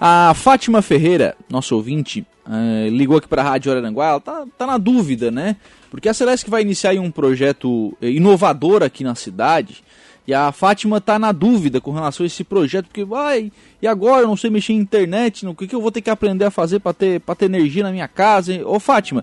A 0.00 0.32
Fátima 0.32 0.80
Ferreira, 0.80 1.36
nosso 1.46 1.76
ouvinte, 1.76 2.24
uh, 2.46 2.88
ligou 2.88 3.18
aqui 3.18 3.28
para 3.28 3.42
a 3.42 3.44
Rádio 3.44 3.70
Araranguá, 3.70 4.08
ela 4.08 4.20
tá, 4.20 4.46
tá 4.56 4.66
na 4.66 4.78
dúvida, 4.78 5.30
né? 5.30 5.56
Porque 5.90 6.08
a 6.08 6.14
Celeste 6.14 6.48
vai 6.48 6.62
iniciar 6.62 6.94
um 6.94 7.10
projeto 7.10 7.94
eh, 8.00 8.08
inovador 8.08 8.82
aqui 8.82 9.04
na 9.04 9.14
cidade, 9.14 9.84
e 10.26 10.32
a 10.32 10.50
Fátima 10.52 10.96
está 10.96 11.18
na 11.18 11.32
dúvida 11.32 11.82
com 11.82 11.90
relação 11.90 12.24
a 12.24 12.26
esse 12.26 12.42
projeto, 12.44 12.86
porque 12.86 13.04
vai, 13.04 13.52
e 13.82 13.86
agora 13.86 14.22
eu 14.22 14.28
não 14.28 14.38
sei 14.38 14.48
mexer 14.48 14.72
em 14.72 14.78
internet, 14.78 15.46
o 15.46 15.54
que, 15.54 15.66
que 15.66 15.74
eu 15.74 15.82
vou 15.82 15.90
ter 15.90 16.00
que 16.00 16.08
aprender 16.08 16.46
a 16.46 16.50
fazer 16.50 16.78
para 16.78 16.94
ter, 16.94 17.20
ter 17.20 17.44
energia 17.44 17.82
na 17.82 17.92
minha 17.92 18.08
casa? 18.08 18.58
Ô 18.66 18.80
Fátima, 18.80 19.22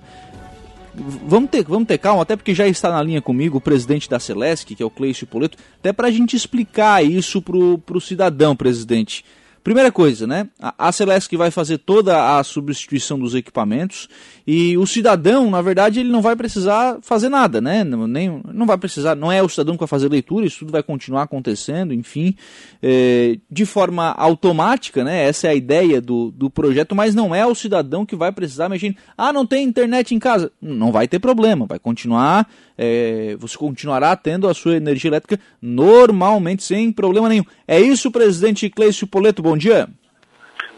vamos 0.93 1.49
ter, 1.49 1.63
vamos 1.63 1.87
ter 1.87 1.97
calma, 1.97 2.21
até 2.21 2.35
porque 2.35 2.53
já 2.53 2.67
está 2.67 2.91
na 2.91 3.01
linha 3.01 3.21
comigo 3.21 3.57
o 3.57 3.61
presidente 3.61 4.07
da 4.07 4.19
Celeste, 4.19 4.75
que 4.75 4.83
é 4.83 4.85
o 4.85 4.91
Cleicio 4.91 5.25
Poleto, 5.25 5.57
até 5.79 5.91
para 5.91 6.07
a 6.07 6.11
gente 6.11 6.35
explicar 6.35 7.03
isso 7.03 7.41
pro, 7.41 7.79
pro 7.79 7.99
cidadão, 7.99 8.55
presidente. 8.55 9.25
Primeira 9.67 9.91
coisa, 9.91 10.25
né? 10.25 10.47
A, 10.57 10.93
Celeste 10.93 11.35
vai 11.35 11.51
fazer 11.51 11.79
toda 11.79 12.39
a 12.39 12.41
substituição 12.41 13.19
dos 13.19 13.35
equipamentos 13.35 14.07
e 14.49 14.77
o 14.77 14.87
cidadão, 14.87 15.51
na 15.51 15.61
verdade, 15.61 15.99
ele 15.99 16.09
não 16.09 16.21
vai 16.21 16.33
precisar 16.33 16.99
fazer 17.01 17.27
nada, 17.27 17.59
né? 17.59 17.83
Não, 17.83 18.07
nem, 18.07 18.41
não 18.53 18.65
vai 18.65 18.77
precisar, 18.77 19.13
não 19.13 19.29
é 19.29 19.43
o 19.43 19.49
cidadão 19.49 19.75
que 19.75 19.81
vai 19.81 19.89
fazer 19.89 20.07
leitura, 20.07 20.45
isso 20.45 20.59
tudo 20.59 20.71
vai 20.71 20.81
continuar 20.81 21.23
acontecendo, 21.23 21.93
enfim, 21.93 22.33
é, 22.81 23.37
de 23.51 23.65
forma 23.65 24.11
automática, 24.11 25.03
né? 25.03 25.25
Essa 25.25 25.47
é 25.47 25.49
a 25.49 25.53
ideia 25.53 25.99
do, 25.99 26.31
do 26.31 26.49
projeto, 26.49 26.95
mas 26.95 27.13
não 27.13 27.35
é 27.35 27.45
o 27.45 27.53
cidadão 27.53 28.05
que 28.05 28.15
vai 28.15 28.31
precisar 28.31 28.69
mexer. 28.69 28.95
Ah, 29.17 29.33
não 29.33 29.45
tem 29.45 29.65
internet 29.65 30.15
em 30.15 30.19
casa. 30.19 30.49
Não 30.61 30.93
vai 30.93 31.09
ter 31.09 31.19
problema, 31.19 31.65
vai 31.65 31.77
continuar, 31.77 32.49
é, 32.77 33.35
você 33.37 33.57
continuará 33.57 34.15
tendo 34.15 34.47
a 34.47 34.53
sua 34.53 34.77
energia 34.77 35.09
elétrica 35.09 35.37
normalmente, 35.61 36.63
sem 36.63 36.89
problema 36.89 37.27
nenhum. 37.27 37.43
É 37.67 37.81
isso, 37.81 38.09
presidente 38.09 38.69
Cleicio 38.69 39.07
Poleto, 39.07 39.41
bom 39.41 39.57
dia. 39.57 39.89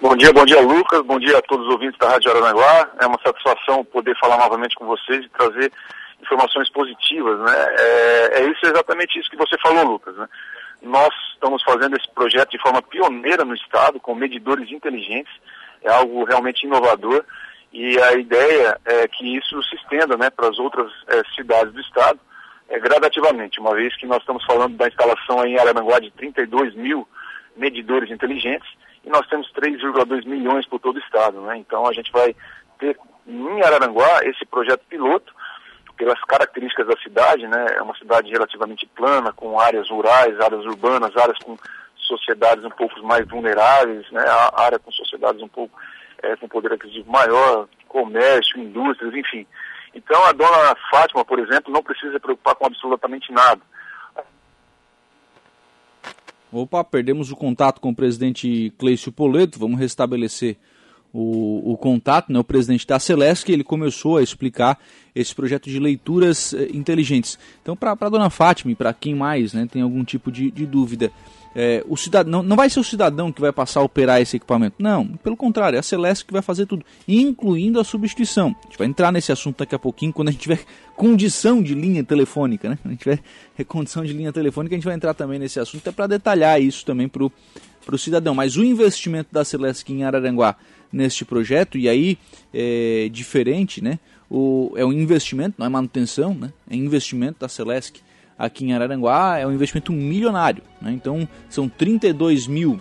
Bom 0.01 0.15
dia, 0.15 0.31
bom 0.31 0.45
dia 0.45 0.61
Lucas, 0.61 1.01
bom 1.01 1.19
dia 1.19 1.37
a 1.37 1.41
todos 1.41 1.67
os 1.67 1.73
ouvintes 1.73 1.99
da 1.99 2.07
Rádio 2.07 2.31
Aranaguá. 2.31 2.89
É 3.01 3.05
uma 3.05 3.19
satisfação 3.21 3.83
poder 3.83 4.17
falar 4.17 4.37
novamente 4.37 4.73
com 4.73 4.85
vocês 4.85 5.25
e 5.25 5.29
trazer 5.29 5.73
informações 6.21 6.69
positivas, 6.71 7.37
né? 7.41 7.65
É, 7.77 8.39
é 8.39 8.49
isso 8.49 8.65
exatamente 8.65 9.19
isso 9.19 9.29
que 9.29 9.35
você 9.35 9.57
falou, 9.61 9.83
Lucas, 9.83 10.15
né? 10.15 10.25
Nós 10.81 11.09
estamos 11.33 11.61
fazendo 11.63 11.97
esse 11.97 12.09
projeto 12.11 12.51
de 12.51 12.61
forma 12.61 12.81
pioneira 12.81 13.43
no 13.43 13.53
estado, 13.53 13.99
com 13.99 14.15
medidores 14.15 14.71
inteligentes, 14.71 15.33
é 15.83 15.91
algo 15.91 16.23
realmente 16.23 16.65
inovador 16.65 17.25
e 17.73 17.99
a 17.99 18.13
ideia 18.13 18.79
é 18.85 19.05
que 19.05 19.35
isso 19.35 19.61
se 19.63 19.75
estenda 19.75 20.15
né, 20.15 20.29
para 20.29 20.47
as 20.47 20.57
outras 20.59 20.89
é, 21.09 21.21
cidades 21.35 21.73
do 21.73 21.81
estado 21.81 22.21
é, 22.69 22.79
gradativamente, 22.79 23.59
uma 23.59 23.75
vez 23.75 23.93
que 23.97 24.05
nós 24.05 24.19
estamos 24.19 24.45
falando 24.45 24.77
da 24.77 24.87
instalação 24.87 25.45
em 25.45 25.59
Araranguá 25.59 25.99
de 25.99 26.09
32 26.11 26.73
mil 26.75 27.05
medidores 27.57 28.09
inteligentes 28.09 28.79
e 29.03 29.09
nós 29.09 29.27
temos 29.27 29.51
3,2 29.53 30.25
milhões 30.25 30.65
por 30.67 30.79
todo 30.79 30.97
o 30.97 30.99
estado. 30.99 31.39
Né? 31.41 31.57
Então 31.57 31.87
a 31.87 31.93
gente 31.93 32.11
vai 32.11 32.35
ter 32.77 32.97
em 33.27 33.61
Araranguá 33.61 34.21
esse 34.23 34.45
projeto 34.45 34.81
piloto, 34.89 35.33
pelas 35.97 36.19
características 36.23 36.87
da 36.87 36.97
cidade, 37.01 37.45
né? 37.45 37.65
é 37.75 37.81
uma 37.81 37.95
cidade 37.97 38.31
relativamente 38.31 38.87
plana, 38.95 39.33
com 39.33 39.59
áreas 39.59 39.89
rurais, 39.89 40.39
áreas 40.39 40.63
urbanas, 40.65 41.15
áreas 41.17 41.37
com 41.43 41.57
sociedades 41.97 42.63
um 42.63 42.69
pouco 42.69 43.01
mais 43.03 43.27
vulneráveis, 43.27 44.09
né? 44.09 44.23
a 44.25 44.61
área 44.63 44.79
com 44.79 44.91
sociedades 44.91 45.41
um 45.41 45.47
pouco 45.49 45.77
é, 46.23 46.37
com 46.37 46.47
poder 46.47 46.71
aquisitivo 46.71 47.11
maior, 47.11 47.67
comércio, 47.87 48.57
indústrias, 48.57 49.13
enfim. 49.13 49.45
Então 49.93 50.23
a 50.25 50.31
dona 50.31 50.75
Fátima, 50.89 51.25
por 51.25 51.37
exemplo, 51.39 51.73
não 51.73 51.83
precisa 51.83 52.13
se 52.13 52.19
preocupar 52.19 52.55
com 52.55 52.65
absolutamente 52.65 53.31
nada. 53.33 53.61
Opa, 56.51 56.83
perdemos 56.83 57.31
o 57.31 57.35
contato 57.35 57.79
com 57.79 57.89
o 57.89 57.95
presidente 57.95 58.73
Cleício 58.77 59.11
Poleto, 59.11 59.59
vamos 59.59 59.79
restabelecer 59.79 60.57
o, 61.13 61.73
o, 61.73 61.77
contato, 61.77 62.31
né, 62.31 62.39
o 62.39 62.43
presidente 62.43 62.85
da 62.85 62.99
Celeste, 62.99 63.45
que 63.45 63.51
ele 63.51 63.63
começou 63.63 64.17
a 64.17 64.23
explicar 64.23 64.79
esse 65.13 65.33
projeto 65.33 65.69
de 65.69 65.79
leituras 65.79 66.53
eh, 66.53 66.69
inteligentes. 66.73 67.37
Então, 67.61 67.75
para 67.75 67.91
a 67.99 68.09
dona 68.09 68.29
Fátima 68.29 68.71
e 68.71 68.75
para 68.75 68.93
quem 68.93 69.15
mais 69.15 69.53
né, 69.53 69.67
tem 69.71 69.81
algum 69.81 70.03
tipo 70.03 70.31
de, 70.31 70.51
de 70.51 70.65
dúvida, 70.65 71.11
é, 71.55 71.83
o 71.87 71.97
cidadão, 71.97 72.43
não, 72.43 72.55
vai 72.55 72.69
ser 72.69 72.79
o 72.79 72.83
cidadão 72.83 73.31
que 73.31 73.41
vai 73.41 73.51
passar 73.51 73.79
a 73.79 73.83
operar 73.83 74.21
esse 74.21 74.37
equipamento. 74.37 74.75
Não, 74.79 75.07
pelo 75.07 75.35
contrário, 75.35 75.77
é 75.77 75.79
a 75.79 75.83
Celeste 75.83 76.25
que 76.25 76.33
vai 76.33 76.41
fazer 76.41 76.65
tudo, 76.65 76.85
incluindo 77.07 77.79
a 77.79 77.83
substituição. 77.83 78.55
A 78.59 78.67
gente 78.67 78.77
vai 78.77 78.87
entrar 78.87 79.11
nesse 79.11 79.31
assunto 79.31 79.57
daqui 79.57 79.73
a 79.73 79.79
pouquinho, 79.79 80.13
quando 80.13 80.29
a 80.29 80.31
gente 80.31 80.41
tiver 80.41 80.63
condição 80.95 81.61
de 81.61 81.73
linha 81.73 82.03
telefônica, 82.03 82.69
né? 82.69 82.77
Quando 82.81 82.91
a 82.91 82.93
gente 82.93 83.01
tiver 83.01 83.19
condição 83.65 84.03
de 84.03 84.13
linha 84.13 84.31
telefônica, 84.31 84.75
a 84.75 84.77
gente 84.77 84.85
vai 84.85 84.95
entrar 84.95 85.13
também 85.13 85.39
nesse 85.39 85.59
assunto, 85.59 85.81
até 85.81 85.91
para 85.91 86.07
detalhar 86.07 86.61
isso 86.61 86.85
também 86.85 87.07
para 87.07 87.23
o 87.23 87.97
cidadão. 87.97 88.35
Mas 88.35 88.55
o 88.55 88.63
investimento 88.63 89.29
da 89.31 89.43
Celeste 89.43 89.91
em 89.91 90.03
Araranguá 90.03 90.55
neste 90.91 91.25
projeto, 91.25 91.77
e 91.77 91.89
aí 91.89 92.17
é 92.53 93.09
diferente, 93.11 93.83
né? 93.83 93.99
O, 94.29 94.73
é 94.75 94.85
um 94.85 94.93
investimento, 94.93 95.55
não 95.57 95.65
é 95.65 95.69
manutenção, 95.69 96.35
né? 96.35 96.53
É 96.69 96.75
investimento 96.75 97.39
da 97.39 97.49
Celeste 97.49 98.03
aqui 98.39 98.63
em 98.63 98.73
Araranguá 98.73 99.37
é 99.37 99.45
um 99.45 99.51
investimento 99.51 99.91
milionário. 99.91 100.63
Né? 100.81 100.93
Então 100.93 101.27
são 101.49 101.67
32 101.67 102.47
mil. 102.47 102.79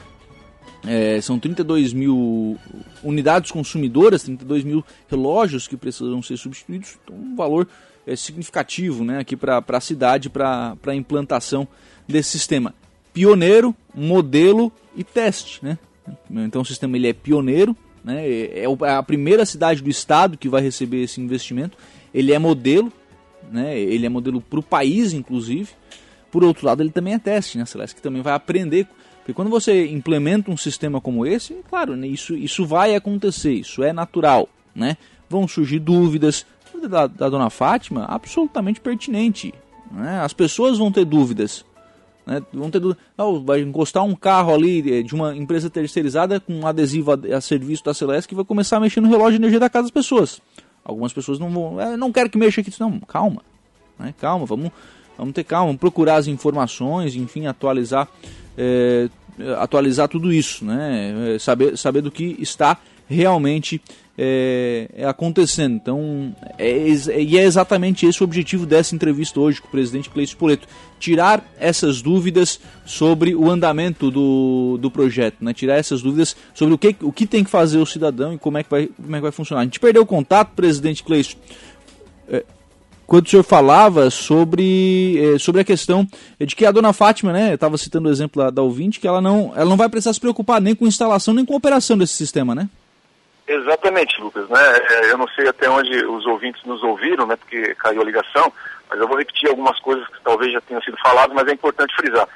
É, 0.87 1.21
são 1.21 1.41
32 1.41 1.93
mil 1.93 2.57
unidades 3.03 3.51
consumidoras, 3.51 4.23
32 4.23 4.63
mil 4.63 4.85
relógios 5.09 5.67
que 5.67 5.77
precisam 5.77 6.23
ser 6.23 6.37
substituídos. 6.37 6.97
Então, 7.03 7.17
um 7.17 7.35
valor 7.35 7.67
é, 8.07 8.15
significativo 8.15 9.03
né, 9.03 9.19
aqui 9.19 9.37
para 9.37 9.63
a 9.67 9.81
cidade, 9.81 10.31
para 10.31 10.77
a 10.87 10.95
implantação 10.95 11.67
desse 12.07 12.31
sistema. 12.31 12.73
Pioneiro, 13.13 13.75
modelo 13.93 14.73
e 14.97 15.03
teste. 15.03 15.59
Né? 15.65 15.77
Então 16.31 16.63
o 16.63 16.65
sistema 16.65 16.97
ele 16.97 17.09
é 17.09 17.13
pioneiro, 17.13 17.77
né? 18.05 18.27
é, 18.27 18.63
é 18.65 18.91
a 18.91 19.03
primeira 19.03 19.45
cidade 19.45 19.83
do 19.83 19.91
estado 19.91 20.39
que 20.39 20.49
vai 20.49 20.63
receber 20.63 21.03
esse 21.03 21.21
investimento. 21.21 21.77
Ele 22.15 22.33
é 22.33 22.39
modelo, 22.39 22.93
né? 23.51 23.79
Ele 23.79 24.07
é 24.07 24.09
modelo 24.09 24.41
para 24.41 24.59
o 24.59 24.63
país, 24.63 25.13
inclusive. 25.13 25.71
Por 26.31 26.45
outro 26.45 26.67
lado, 26.67 26.83
ele 26.83 26.91
também 26.91 27.15
é 27.15 27.19
teste, 27.19 27.59
né, 27.59 27.65
Celeste? 27.65 27.97
Que 27.97 28.03
também 28.03 28.23
vai 28.23 28.35
aprender. 28.35 28.87
Porque 29.19 29.33
quando 29.33 29.51
você 29.51 29.87
implementa 29.87 30.51
um 30.51 30.57
sistema 30.57 31.01
como 31.01 31.27
esse, 31.27 31.55
claro, 31.69 31.97
né, 31.97 32.07
isso, 32.07 32.35
isso 32.35 32.65
vai 32.65 32.95
acontecer, 32.95 33.53
isso 33.53 33.83
é 33.83 33.93
natural, 33.93 34.49
né? 34.75 34.97
Vão 35.29 35.47
surgir 35.47 35.79
dúvidas. 35.79 36.47
A 36.67 36.73
dúvida 36.73 36.89
da, 36.89 37.07
da 37.07 37.29
dona 37.29 37.51
Fátima, 37.51 38.05
absolutamente 38.07 38.81
pertinente. 38.81 39.53
Né? 39.91 40.21
As 40.21 40.33
pessoas 40.33 40.79
vão 40.79 40.91
ter 40.91 41.05
dúvidas. 41.05 41.65
Né? 42.27 42.43
Vão 42.53 42.71
ter 42.71 42.81
dúvidas. 42.81 43.03
Vai 43.45 43.61
encostar 43.61 44.05
um 44.05 44.15
carro 44.15 44.55
ali 44.55 45.03
de 45.03 45.15
uma 45.15 45.37
empresa 45.37 45.69
terceirizada 45.69 46.41
com 46.41 46.55
um 46.55 46.67
adesivo 46.67 47.13
a, 47.13 47.37
a 47.37 47.41
serviço 47.41 47.85
da 47.85 47.93
Celeste 47.93 48.29
que 48.29 48.35
vai 48.35 48.45
começar 48.45 48.79
a 48.79 48.81
mexer 48.81 49.01
no 49.01 49.09
relógio 49.09 49.33
de 49.33 49.37
energia 49.37 49.61
da 49.61 49.69
casa 49.69 49.85
das 49.85 49.91
pessoas. 49.91 50.41
Algumas 50.89 51.13
pessoas 51.13 51.39
não 51.39 51.51
vão, 51.51 51.79
é, 51.79 51.97
não 51.99 52.11
quero 52.11 52.31
que 52.31 52.39
mexa 52.39 52.63
aqui, 52.63 52.73
não, 52.81 52.99
calma, 53.01 53.43
né? 53.99 54.15
calma, 54.19 54.47
vamos, 54.47 54.71
vamos 55.19 55.35
ter 55.35 55.45
calma, 55.45 55.67
vamos 55.67 55.81
procurar 55.81 56.17
as 56.17 56.27
informações, 56.27 57.15
enfim, 57.15 57.47
atualizar, 57.47 58.09
é, 58.57 59.11
atualizar 59.59 60.09
tudo 60.09 60.33
isso, 60.33 60.65
né? 60.65 61.35
É, 61.35 61.39
saber, 61.39 61.77
saber 61.77 62.01
do 62.01 62.11
que 62.11 62.39
está 62.41 62.79
realmente 63.07 63.83
é, 64.19 64.89
é 64.93 65.07
acontecendo. 65.07 65.77
Então, 65.77 66.35
é, 66.59 66.69
é, 66.69 67.23
e 67.23 67.39
é 67.39 67.45
exatamente 67.45 68.05
esse 68.05 68.21
o 68.21 68.25
objetivo 68.25 68.67
dessa 68.67 68.95
entrevista 68.95 69.39
hoje 69.39 69.63
com 69.63 69.69
o 69.69 69.71
presidente 69.71 70.11
Cleiton 70.11 70.33
Spoleto. 70.33 70.67
Tirar 70.99 71.45
essas 71.61 72.03
dúvidas 72.03 72.59
sobre 72.85 73.33
o 73.33 73.49
andamento 73.49 74.11
do, 74.11 74.77
do 74.81 74.91
projeto, 74.91 75.37
né? 75.41 75.55
tirar 75.55 75.77
essas 75.77 76.03
dúvidas 76.03 76.35
sobre 76.53 76.75
o 76.75 76.79
que, 76.79 76.97
o 77.03 77.13
que 77.13 77.25
tem 77.25 77.45
que 77.45 77.51
fazer 77.51 77.79
o 77.79 77.87
cidadão 77.87 78.35
e 78.35 78.39
como 78.39 78.59
é 78.59 78.65
que 78.65 78.71
vai, 78.71 78.89
como 78.89 79.15
é 79.15 79.19
que 79.19 79.23
vai 79.23 79.31
funcionar. 79.31 79.61
A 79.61 79.65
gente 79.65 79.79
perdeu 79.79 80.03
o 80.03 80.07
contato, 80.07 80.57
presidente 80.57 81.05
Cleiton, 81.05 81.37
quando 83.07 83.27
o 83.27 83.31
senhor 83.31 83.43
falava 83.45 84.11
sobre, 84.11 85.17
sobre 85.39 85.63
a 85.63 85.65
questão 85.65 86.07
de 86.39 86.55
que 86.55 86.67
a 86.67 86.73
dona 86.73 86.93
Fátima, 86.93 87.33
né, 87.33 87.55
estava 87.55 87.79
citando 87.79 88.09
o 88.09 88.13
exemplo 88.13 88.43
da, 88.43 88.51
da 88.51 88.63
ouvinte, 88.63 89.01
que 89.01 89.07
ela 89.07 89.21
não, 89.21 89.53
ela 89.55 89.71
não 89.71 89.79
vai 89.79 89.89
precisar 89.89 90.13
se 90.13 90.21
preocupar 90.21 90.61
nem 90.61 90.75
com 90.75 90.87
instalação 90.87 91.33
nem 91.33 91.45
com 91.45 91.55
operação 91.55 91.97
desse 91.97 92.13
sistema, 92.13 92.55
né? 92.55 92.69
Exatamente, 93.49 94.21
Lucas. 94.21 94.49
Né? 94.49 94.61
É, 94.91 95.13
eu 95.13 95.19
não 95.19 95.27
sei 95.29 95.49
até 95.49 95.69
onde 95.71 96.05
os 96.05 96.27
ouvintes 96.27 96.63
nos 96.65 96.83
ouviram, 96.83 97.27
né, 97.27 97.35
porque 97.37 97.75
caiu 97.77 98.03
a 98.03 98.05
ligação, 98.05 98.53
mas 98.91 99.01
eu 99.01 99.09
vou 99.09 99.17
repetir 99.17 99.49
algumas 99.49 99.79
coisas 99.81 100.07
que 100.09 100.21
talvez 100.23 100.53
já 100.53 100.61
tenham 100.61 100.83
sido 100.83 100.99
faladas, 100.99 101.35
mas 101.35 101.49
é 101.49 101.53
importante 101.53 101.95
frisar 101.97 102.29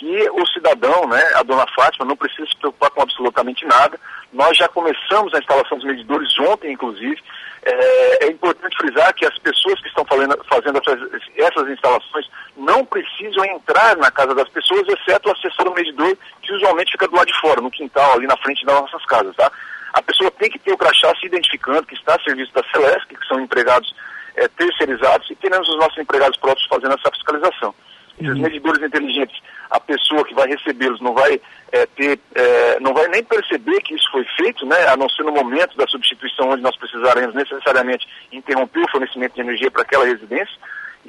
que 0.00 0.30
o 0.30 0.46
cidadão, 0.46 1.06
né, 1.06 1.22
a 1.34 1.42
dona 1.42 1.66
Fátima, 1.76 2.06
não 2.06 2.16
precisa 2.16 2.48
se 2.48 2.56
preocupar 2.56 2.90
com 2.90 3.02
absolutamente 3.02 3.66
nada. 3.66 4.00
Nós 4.32 4.56
já 4.56 4.66
começamos 4.66 5.34
a 5.34 5.38
instalação 5.38 5.76
dos 5.76 5.86
medidores 5.86 6.38
ontem, 6.38 6.72
inclusive. 6.72 7.22
É, 7.62 8.24
é 8.24 8.30
importante 8.30 8.74
frisar 8.78 9.12
que 9.12 9.26
as 9.26 9.38
pessoas 9.40 9.78
que 9.82 9.88
estão 9.88 10.02
fazendo, 10.06 10.42
fazendo 10.48 10.78
essas, 10.78 11.20
essas, 11.36 11.68
instalações 11.68 12.26
não 12.56 12.82
precisam 12.86 13.44
entrar 13.44 13.94
na 13.98 14.10
casa 14.10 14.34
das 14.34 14.48
pessoas, 14.48 14.88
exceto 14.88 15.30
o 15.30 15.64
do 15.64 15.74
medidor, 15.74 16.16
que 16.40 16.54
usualmente 16.54 16.92
fica 16.92 17.06
do 17.06 17.16
lado 17.16 17.26
de 17.26 17.38
fora, 17.38 17.60
no 17.60 17.70
quintal, 17.70 18.14
ali 18.14 18.26
na 18.26 18.38
frente 18.38 18.64
das 18.64 18.80
nossas 18.80 19.04
casas, 19.04 19.36
tá? 19.36 19.52
A 19.92 20.02
pessoa 20.02 20.30
tem 20.30 20.50
que 20.50 20.58
ter 20.58 20.72
o 20.72 20.78
crachá 20.78 21.12
se 21.16 21.26
identificando 21.26 21.86
que 21.86 21.94
está 21.94 22.14
a 22.14 22.20
serviço 22.20 22.52
da 22.52 22.62
Celeste, 22.72 23.14
que 23.14 23.26
são 23.26 23.40
empregados 23.40 23.94
é, 24.36 24.48
terceirizados, 24.48 25.30
e 25.30 25.34
teremos 25.34 25.68
os 25.68 25.76
nossos 25.78 25.98
empregados 25.98 26.38
próprios 26.38 26.66
fazendo 26.68 26.94
essa 26.94 27.10
fiscalização. 27.10 27.74
Esses 28.18 28.34
uhum. 28.34 28.42
medidores 28.42 28.82
inteligentes, 28.82 29.40
a 29.70 29.80
pessoa 29.80 30.24
que 30.24 30.34
vai 30.34 30.46
recebê-los 30.46 31.00
não 31.00 31.14
vai 31.14 31.40
é, 31.72 31.86
ter, 31.86 32.18
é, 32.34 32.78
não 32.80 32.92
vai 32.92 33.08
nem 33.08 33.24
perceber 33.24 33.80
que 33.80 33.94
isso 33.94 34.10
foi 34.12 34.24
feito, 34.36 34.66
né, 34.66 34.88
a 34.88 34.96
não 34.96 35.08
ser 35.08 35.22
no 35.22 35.32
momento 35.32 35.76
da 35.76 35.86
substituição 35.86 36.50
onde 36.50 36.62
nós 36.62 36.76
precisaremos 36.76 37.34
necessariamente 37.34 38.06
interromper 38.30 38.80
o 38.80 38.90
fornecimento 38.90 39.34
de 39.34 39.40
energia 39.40 39.70
para 39.70 39.82
aquela 39.82 40.04
residência. 40.04 40.54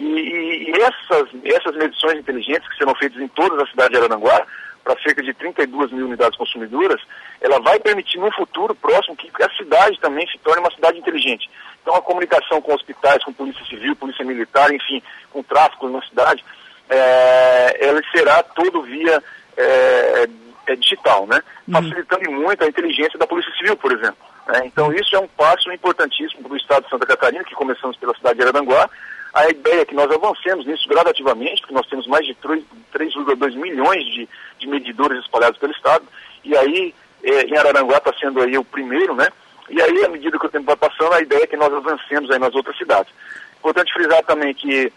E, 0.01 0.03
e, 0.03 0.71
e 0.71 0.81
essas, 0.81 1.29
essas 1.43 1.75
medições 1.75 2.17
inteligentes 2.17 2.67
que 2.67 2.77
serão 2.77 2.95
feitas 2.95 3.21
em 3.21 3.27
toda 3.27 3.61
a 3.61 3.67
cidade 3.67 3.91
de 3.91 3.97
Arananguá, 3.97 4.47
para 4.83 4.99
cerca 5.03 5.21
de 5.21 5.31
32 5.35 5.91
mil 5.91 6.07
unidades 6.07 6.35
consumidoras, 6.35 6.99
ela 7.39 7.59
vai 7.59 7.79
permitir 7.79 8.17
no 8.17 8.31
futuro 8.33 8.73
próximo 8.73 9.15
que 9.15 9.31
a 9.43 9.49
cidade 9.55 9.99
também 9.99 10.27
se 10.27 10.39
torne 10.39 10.61
uma 10.61 10.71
cidade 10.71 10.97
inteligente. 10.97 11.47
Então 11.83 11.95
a 11.95 12.01
comunicação 12.01 12.59
com 12.61 12.73
hospitais, 12.73 13.23
com 13.23 13.31
polícia 13.31 13.63
civil, 13.65 13.95
polícia 13.95 14.25
militar, 14.25 14.73
enfim, 14.73 15.03
com 15.29 15.43
tráfico 15.43 15.87
na 15.87 16.01
cidade, 16.01 16.43
é, 16.89 17.77
ela 17.79 18.01
será 18.11 18.41
todo 18.41 18.81
via 18.81 19.23
é, 19.55 20.27
é 20.65 20.75
digital, 20.75 21.27
né? 21.27 21.43
Uhum. 21.67 21.73
Facilitando 21.75 22.31
muito 22.31 22.63
a 22.63 22.67
inteligência 22.67 23.19
da 23.19 23.27
polícia 23.27 23.53
civil, 23.53 23.77
por 23.77 23.91
exemplo. 23.91 24.25
Né? 24.47 24.61
Então 24.65 24.91
isso 24.93 25.15
é 25.15 25.19
um 25.19 25.27
passo 25.27 25.71
importantíssimo 25.71 26.41
para 26.41 26.53
o 26.53 26.57
estado 26.57 26.83
de 26.85 26.89
Santa 26.89 27.05
Catarina, 27.05 27.43
que 27.43 27.53
começamos 27.53 27.97
pela 27.97 28.15
cidade 28.15 28.39
de 28.39 28.41
Araranguá, 28.41 28.89
a 29.33 29.49
ideia 29.49 29.81
é 29.81 29.85
que 29.85 29.95
nós 29.95 30.11
avancemos 30.11 30.65
nisso 30.65 30.87
gradativamente, 30.89 31.61
porque 31.61 31.73
nós 31.73 31.87
temos 31.87 32.05
mais 32.07 32.25
de 32.25 32.35
3,2 32.35 33.55
milhões 33.55 34.03
de, 34.05 34.27
de, 34.59 34.67
medidores 34.67 35.19
espalhados 35.19 35.57
pelo 35.57 35.71
Estado, 35.71 36.05
e 36.43 36.55
aí 36.55 36.93
é, 37.23 37.43
em 37.43 37.57
Araranguá 37.57 37.97
está 37.97 38.13
sendo 38.19 38.41
aí 38.41 38.57
o 38.57 38.63
primeiro, 38.63 39.15
né? 39.15 39.27
E 39.69 39.81
aí, 39.81 40.03
à 40.03 40.09
medida 40.09 40.37
que 40.37 40.45
o 40.45 40.49
tempo 40.49 40.65
vai 40.65 40.75
passando, 40.75 41.13
a 41.13 41.21
ideia 41.21 41.43
é 41.43 41.47
que 41.47 41.55
nós 41.55 41.73
avancemos 41.73 42.29
aí 42.29 42.39
nas 42.39 42.53
outras 42.53 42.77
cidades. 42.77 43.13
Importante 43.59 43.93
frisar 43.93 44.21
também 44.23 44.53
que, 44.53 44.91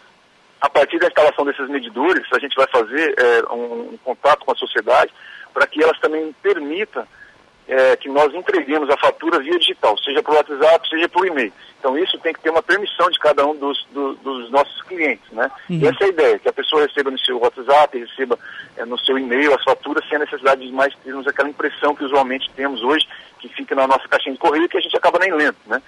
a 0.59 0.69
partir 0.69 0.99
da 0.99 1.07
instalação 1.07 1.45
desses 1.45 1.69
medidores, 1.69 2.27
a 2.33 2.39
gente 2.39 2.55
vai 2.55 2.67
fazer 2.67 3.15
é, 3.17 3.53
um, 3.53 3.93
um 3.93 3.97
contato 4.03 4.43
com 4.43 4.51
a 4.51 4.55
sociedade 4.55 5.13
para 5.53 5.65
que 5.65 5.81
elas 5.81 5.97
também 5.99 6.35
permitam 6.43 7.07
é, 7.67 7.95
que 7.95 8.07
nós 8.09 8.33
entreguemos 8.33 8.89
a 8.89 8.97
fatura 8.97 9.39
via 9.39 9.57
digital, 9.57 9.97
seja 9.97 10.21
por 10.21 10.35
WhatsApp, 10.35 10.87
seja 10.87 11.09
por 11.09 11.25
e-mail. 11.25 11.51
Então 11.79 11.97
isso 11.97 12.17
tem 12.19 12.33
que 12.33 12.39
ter 12.39 12.49
uma 12.49 12.61
permissão 12.61 13.09
de 13.09 13.19
cada 13.19 13.45
um 13.45 13.55
dos, 13.55 13.85
do, 13.91 14.15
dos 14.15 14.49
nossos 14.51 14.81
clientes, 14.83 15.29
né? 15.31 15.49
Uhum. 15.69 15.79
E 15.79 15.87
essa 15.87 16.03
é 16.03 16.05
a 16.05 16.09
ideia, 16.09 16.39
que 16.39 16.49
a 16.49 16.53
pessoa 16.53 16.83
receba 16.83 17.11
no 17.11 17.19
seu 17.19 17.39
WhatsApp, 17.39 17.97
receba 17.97 18.37
é, 18.77 18.85
no 18.85 18.97
seu 18.99 19.17
e-mail 19.17 19.53
as 19.53 19.63
faturas 19.63 20.07
sem 20.07 20.17
a 20.17 20.19
necessidade 20.19 20.65
de 20.65 20.71
mais 20.71 20.93
termos 21.03 21.27
aquela 21.27 21.49
impressão 21.49 21.95
que 21.95 22.03
usualmente 22.03 22.49
temos 22.55 22.83
hoje, 22.83 23.07
que 23.39 23.49
fica 23.49 23.75
na 23.75 23.87
nossa 23.87 24.07
caixinha 24.07 24.33
de 24.33 24.39
correio 24.39 24.69
que 24.69 24.77
a 24.77 24.81
gente 24.81 24.97
acaba 24.97 25.19
nem 25.19 25.33
lendo, 25.33 25.57
né? 25.65 25.81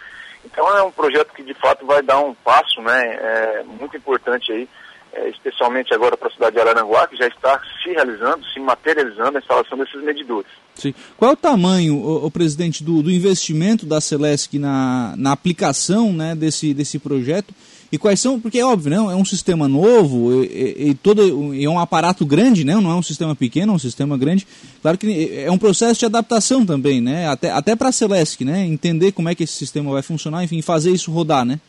Então 0.45 0.77
é 0.77 0.83
um 0.83 0.91
projeto 0.91 1.33
que 1.33 1.43
de 1.43 1.53
fato 1.53 1.85
vai 1.85 2.01
dar 2.01 2.19
um 2.19 2.33
passo, 2.33 2.81
né? 2.81 3.17
É, 3.19 3.63
muito 3.63 3.97
importante 3.97 4.51
aí 4.51 4.67
é, 5.13 5.29
especialmente 5.29 5.93
agora 5.93 6.15
para 6.15 6.27
a 6.27 6.31
cidade 6.31 6.55
de 6.55 6.61
Araranguá, 6.61 7.07
que 7.07 7.15
já 7.15 7.27
está 7.27 7.59
se 7.81 7.91
realizando, 7.91 8.45
se 8.45 8.59
materializando 8.59 9.37
a 9.37 9.41
instalação 9.41 9.77
desses 9.77 10.01
medidores. 10.01 10.51
Sim. 10.77 10.93
Qual 11.17 11.31
é 11.31 11.33
o 11.33 11.37
tamanho, 11.37 11.97
o, 11.97 12.29
presidente, 12.29 12.83
do, 12.83 13.01
do, 13.01 13.11
investimento 13.11 13.85
da 13.85 13.99
Celesc 13.99 14.57
na, 14.59 15.15
na 15.17 15.31
aplicação 15.31 16.13
né, 16.13 16.35
desse, 16.35 16.73
desse 16.73 16.99
projeto? 16.99 17.53
E 17.91 17.97
quais 17.97 18.19
são, 18.19 18.39
porque 18.39 18.59
é 18.59 18.65
óbvio, 18.65 18.89
né, 18.89 18.97
é 18.97 19.15
um 19.15 19.23
sistema 19.23 19.67
novo 19.67 20.43
e, 20.43 20.89
e, 20.89 20.93
todo, 20.95 21.55
e 21.55 21.63
é 21.63 21.69
um 21.69 21.79
aparato 21.79 22.25
grande, 22.25 22.65
né, 22.65 22.75
não 22.75 22.91
é 22.91 22.95
um 22.95 23.01
sistema 23.01 23.33
pequeno, 23.33 23.71
é 23.71 23.75
um 23.75 23.79
sistema 23.79 24.17
grande. 24.17 24.45
Claro 24.81 24.97
que 24.97 25.31
é 25.33 25.49
um 25.49 25.57
processo 25.57 26.01
de 26.01 26.05
adaptação 26.05 26.65
também, 26.65 26.99
né, 26.99 27.27
até, 27.29 27.49
até 27.49 27.75
para 27.75 27.89
a 27.89 27.91
Celesc, 27.93 28.43
né, 28.43 28.65
entender 28.65 29.13
como 29.13 29.29
é 29.29 29.35
que 29.35 29.43
esse 29.43 29.53
sistema 29.53 29.91
vai 29.91 30.01
funcionar, 30.01 30.43
enfim, 30.43 30.61
fazer 30.61 30.91
isso 30.91 31.11
rodar, 31.11 31.45
né? 31.45 31.59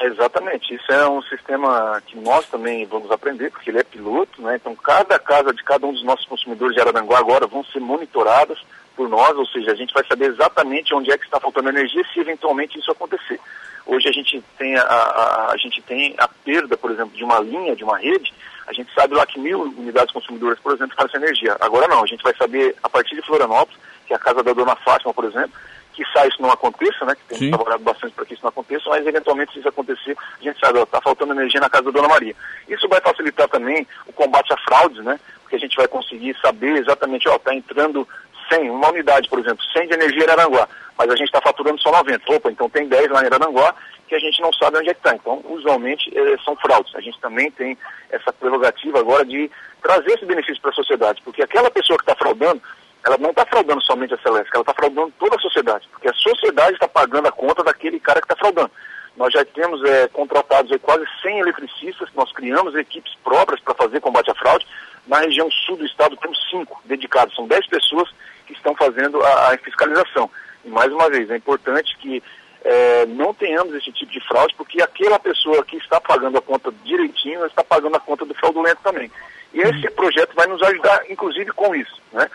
Exatamente, 0.00 0.74
isso 0.74 0.92
é 0.92 1.08
um 1.08 1.22
sistema 1.22 2.02
que 2.06 2.18
nós 2.18 2.46
também 2.46 2.84
vamos 2.84 3.10
aprender, 3.10 3.50
porque 3.50 3.70
ele 3.70 3.78
é 3.78 3.84
piloto, 3.84 4.42
né? 4.42 4.56
Então 4.56 4.74
cada 4.74 5.18
casa 5.18 5.52
de 5.52 5.62
cada 5.62 5.86
um 5.86 5.92
dos 5.92 6.04
nossos 6.04 6.26
consumidores 6.26 6.74
de 6.74 6.80
Araranguá 6.80 7.18
agora 7.18 7.46
vão 7.46 7.64
ser 7.64 7.80
monitoradas 7.80 8.58
por 8.96 9.08
nós, 9.08 9.36
ou 9.36 9.46
seja, 9.46 9.72
a 9.72 9.74
gente 9.74 9.94
vai 9.94 10.04
saber 10.06 10.26
exatamente 10.26 10.94
onde 10.94 11.10
é 11.10 11.18
que 11.18 11.24
está 11.24 11.40
faltando 11.40 11.68
energia 11.68 12.04
se 12.12 12.20
eventualmente 12.20 12.78
isso 12.78 12.90
acontecer. 12.90 13.40
Hoje 13.86 14.08
a 14.08 14.12
gente 14.12 14.42
tem 14.58 14.76
a, 14.76 14.82
a, 14.82 15.52
a 15.52 15.56
gente 15.56 15.80
tem 15.82 16.14
a 16.18 16.26
perda, 16.26 16.76
por 16.76 16.90
exemplo, 16.90 17.16
de 17.16 17.22
uma 17.22 17.38
linha, 17.40 17.76
de 17.76 17.84
uma 17.84 17.98
rede, 17.98 18.32
a 18.66 18.72
gente 18.72 18.92
sabe 18.94 19.14
lá 19.14 19.26
que 19.26 19.38
mil 19.38 19.62
unidades 19.62 20.12
consumidoras, 20.12 20.58
por 20.58 20.72
exemplo, 20.72 20.90
ficam 20.90 21.08
sem 21.08 21.20
energia. 21.20 21.56
Agora 21.60 21.86
não, 21.86 22.02
a 22.02 22.06
gente 22.06 22.22
vai 22.22 22.34
saber 22.34 22.74
a 22.82 22.88
partir 22.88 23.14
de 23.14 23.22
Florianópolis, 23.22 23.78
que 24.06 24.12
é 24.12 24.16
a 24.16 24.18
casa 24.18 24.42
da 24.42 24.52
dona 24.52 24.74
Fátima, 24.76 25.12
por 25.12 25.24
exemplo, 25.24 25.52
que 25.94 26.04
sai 26.12 26.28
isso 26.28 26.42
não 26.42 26.50
aconteça, 26.50 27.04
né? 27.04 27.14
Que 27.14 27.38
tem 27.38 27.50
trabalhado 27.50 27.84
bastante 27.84 28.12
para 28.14 28.24
que 28.24 28.34
isso 28.34 28.42
não 28.42 28.50
aconteça, 28.50 28.90
mas 28.90 29.06
eventualmente 29.06 29.52
se 29.52 29.60
isso 29.60 29.68
acontecer, 29.68 30.16
a 30.40 30.42
gente 30.42 30.58
sabe, 30.58 30.80
está 30.80 31.00
faltando 31.00 31.32
energia 31.32 31.60
na 31.60 31.70
casa 31.70 31.84
da 31.84 31.90
Dona 31.92 32.08
Maria. 32.08 32.34
Isso 32.68 32.88
vai 32.88 33.00
facilitar 33.00 33.48
também 33.48 33.86
o 34.06 34.12
combate 34.12 34.52
a 34.52 34.56
fraudes, 34.58 35.02
né? 35.04 35.18
Porque 35.40 35.56
a 35.56 35.58
gente 35.58 35.76
vai 35.76 35.86
conseguir 35.86 36.36
saber 36.42 36.76
exatamente, 36.76 37.28
ó, 37.28 37.36
está 37.36 37.54
entrando 37.54 38.06
100, 38.50 38.70
uma 38.70 38.90
unidade, 38.90 39.28
por 39.28 39.38
exemplo, 39.38 39.64
100 39.72 39.88
de 39.88 39.94
energia 39.94 40.24
em 40.24 40.30
Aranguá, 40.30 40.68
mas 40.98 41.08
a 41.08 41.16
gente 41.16 41.26
está 41.26 41.40
faturando 41.40 41.80
só 41.80 41.90
90. 41.90 42.32
Opa, 42.32 42.50
então 42.50 42.68
tem 42.68 42.88
10 42.88 43.10
lá 43.10 43.22
em 43.22 43.26
Aranguá 43.26 43.74
que 44.06 44.14
a 44.14 44.18
gente 44.18 44.40
não 44.42 44.52
sabe 44.52 44.78
onde 44.78 44.90
é 44.90 44.94
que 44.94 45.00
está. 45.00 45.14
Então, 45.14 45.42
usualmente, 45.48 46.10
eh, 46.16 46.36
são 46.44 46.54
fraudes. 46.56 46.94
A 46.94 47.00
gente 47.00 47.18
também 47.20 47.50
tem 47.50 47.76
essa 48.10 48.32
prerrogativa 48.32 48.98
agora 48.98 49.24
de 49.24 49.50
trazer 49.82 50.12
esse 50.12 50.26
benefício 50.26 50.60
para 50.60 50.70
a 50.70 50.74
sociedade, 50.74 51.22
porque 51.24 51.42
aquela 51.42 51.70
pessoa 51.70 51.98
que 51.98 52.04
está 52.04 52.14
fraudando, 52.14 52.60
ela 53.04 53.18
não 53.18 53.30
está 53.30 53.44
fraudando 53.44 53.82
somente 53.82 54.14
a 54.14 54.18
Celeste, 54.18 54.50
ela 54.52 54.62
está 54.62 54.72
fraudando 54.72 55.12
toda 55.18 55.36
a 55.36 55.40
sociedade, 55.40 55.86
porque 55.90 56.08
a 56.08 56.14
sociedade 56.14 56.72
está 56.72 56.88
pagando 56.88 57.28
a 57.28 57.32
conta 57.32 57.62
daquele 57.62 58.00
cara 58.00 58.20
que 58.20 58.24
está 58.24 58.36
fraudando. 58.36 58.70
Nós 59.16 59.32
já 59.32 59.44
temos 59.44 59.82
é, 59.84 60.08
contratados 60.08 60.72
é, 60.72 60.78
quase 60.78 61.04
100 61.22 61.40
eletricistas, 61.40 62.08
nós 62.14 62.32
criamos 62.32 62.74
equipes 62.74 63.14
próprias 63.22 63.60
para 63.60 63.74
fazer 63.74 64.00
combate 64.00 64.30
à 64.30 64.34
fraude. 64.34 64.66
Na 65.06 65.18
região 65.18 65.50
sul 65.50 65.76
do 65.76 65.84
estado 65.84 66.16
temos 66.16 66.38
cinco 66.50 66.80
dedicados, 66.84 67.34
são 67.34 67.46
10 67.46 67.66
pessoas 67.68 68.10
que 68.46 68.54
estão 68.54 68.74
fazendo 68.74 69.22
a, 69.22 69.52
a 69.52 69.58
fiscalização. 69.58 70.30
E 70.64 70.68
mais 70.68 70.90
uma 70.90 71.08
vez, 71.10 71.30
é 71.30 71.36
importante 71.36 71.96
que 71.98 72.22
é, 72.64 73.06
não 73.06 73.34
tenhamos 73.34 73.74
esse 73.74 73.92
tipo 73.92 74.10
de 74.10 74.20
fraude, 74.20 74.54
porque 74.56 74.82
aquela 74.82 75.18
pessoa 75.18 75.62
que 75.64 75.76
está 75.76 76.00
pagando 76.00 76.38
a 76.38 76.42
conta 76.42 76.72
direitinho, 76.82 77.44
está 77.44 77.62
pagando 77.62 77.96
a 77.96 78.00
conta 78.00 78.24
do 78.24 78.34
fraudulento 78.34 78.80
também. 78.82 79.10
E 79.52 79.60
esse 79.60 79.88
projeto 79.90 80.34
vai 80.34 80.46
nos 80.48 80.60
ajudar, 80.62 81.02
inclusive, 81.08 81.52
com 81.52 81.74
isso. 81.76 82.00
Né? 82.12 82.28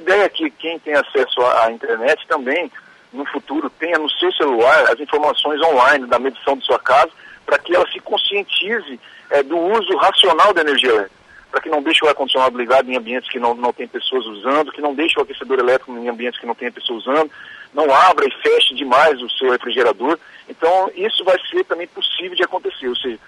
Ideia 0.00 0.24
é 0.24 0.28
que 0.28 0.50
quem 0.50 0.78
tem 0.78 0.94
acesso 0.94 1.40
à 1.62 1.70
internet 1.70 2.26
também, 2.26 2.70
no 3.12 3.24
futuro, 3.26 3.68
tenha 3.78 3.98
no 3.98 4.08
seu 4.10 4.32
celular 4.32 4.90
as 4.90 4.98
informações 4.98 5.60
online 5.60 6.06
da 6.06 6.18
medição 6.18 6.56
de 6.56 6.64
sua 6.64 6.78
casa, 6.78 7.10
para 7.44 7.58
que 7.58 7.74
ela 7.74 7.86
se 7.90 8.00
conscientize 8.00 8.98
é, 9.30 9.42
do 9.42 9.58
uso 9.58 9.96
racional 9.96 10.54
da 10.54 10.62
energia 10.62 10.90
elétrica. 10.90 11.20
Para 11.50 11.60
que 11.60 11.68
não 11.68 11.82
deixe 11.82 12.04
o 12.04 12.08
ar-condicionado 12.08 12.56
ligado 12.56 12.90
em 12.90 12.96
ambientes 12.96 13.28
que 13.28 13.40
não, 13.40 13.54
não 13.54 13.72
tem 13.72 13.86
pessoas 13.88 14.24
usando, 14.24 14.72
que 14.72 14.80
não 14.80 14.94
deixe 14.94 15.18
o 15.18 15.22
aquecedor 15.22 15.58
elétrico 15.58 15.92
em 15.92 16.08
ambientes 16.08 16.40
que 16.40 16.46
não 16.46 16.54
tem 16.54 16.70
pessoas 16.70 17.04
usando, 17.06 17.30
não 17.74 17.92
abra 17.92 18.24
e 18.26 18.42
feche 18.42 18.74
demais 18.74 19.20
o 19.20 19.28
seu 19.30 19.50
refrigerador. 19.50 20.18
Então, 20.48 20.90
isso 20.94 21.24
vai 21.24 21.36
ser 21.50 21.64
também 21.64 21.88
possível 21.88 22.36
de 22.36 22.44
acontecer. 22.44 22.88
Ou 22.88 22.96
seja, 22.96 23.18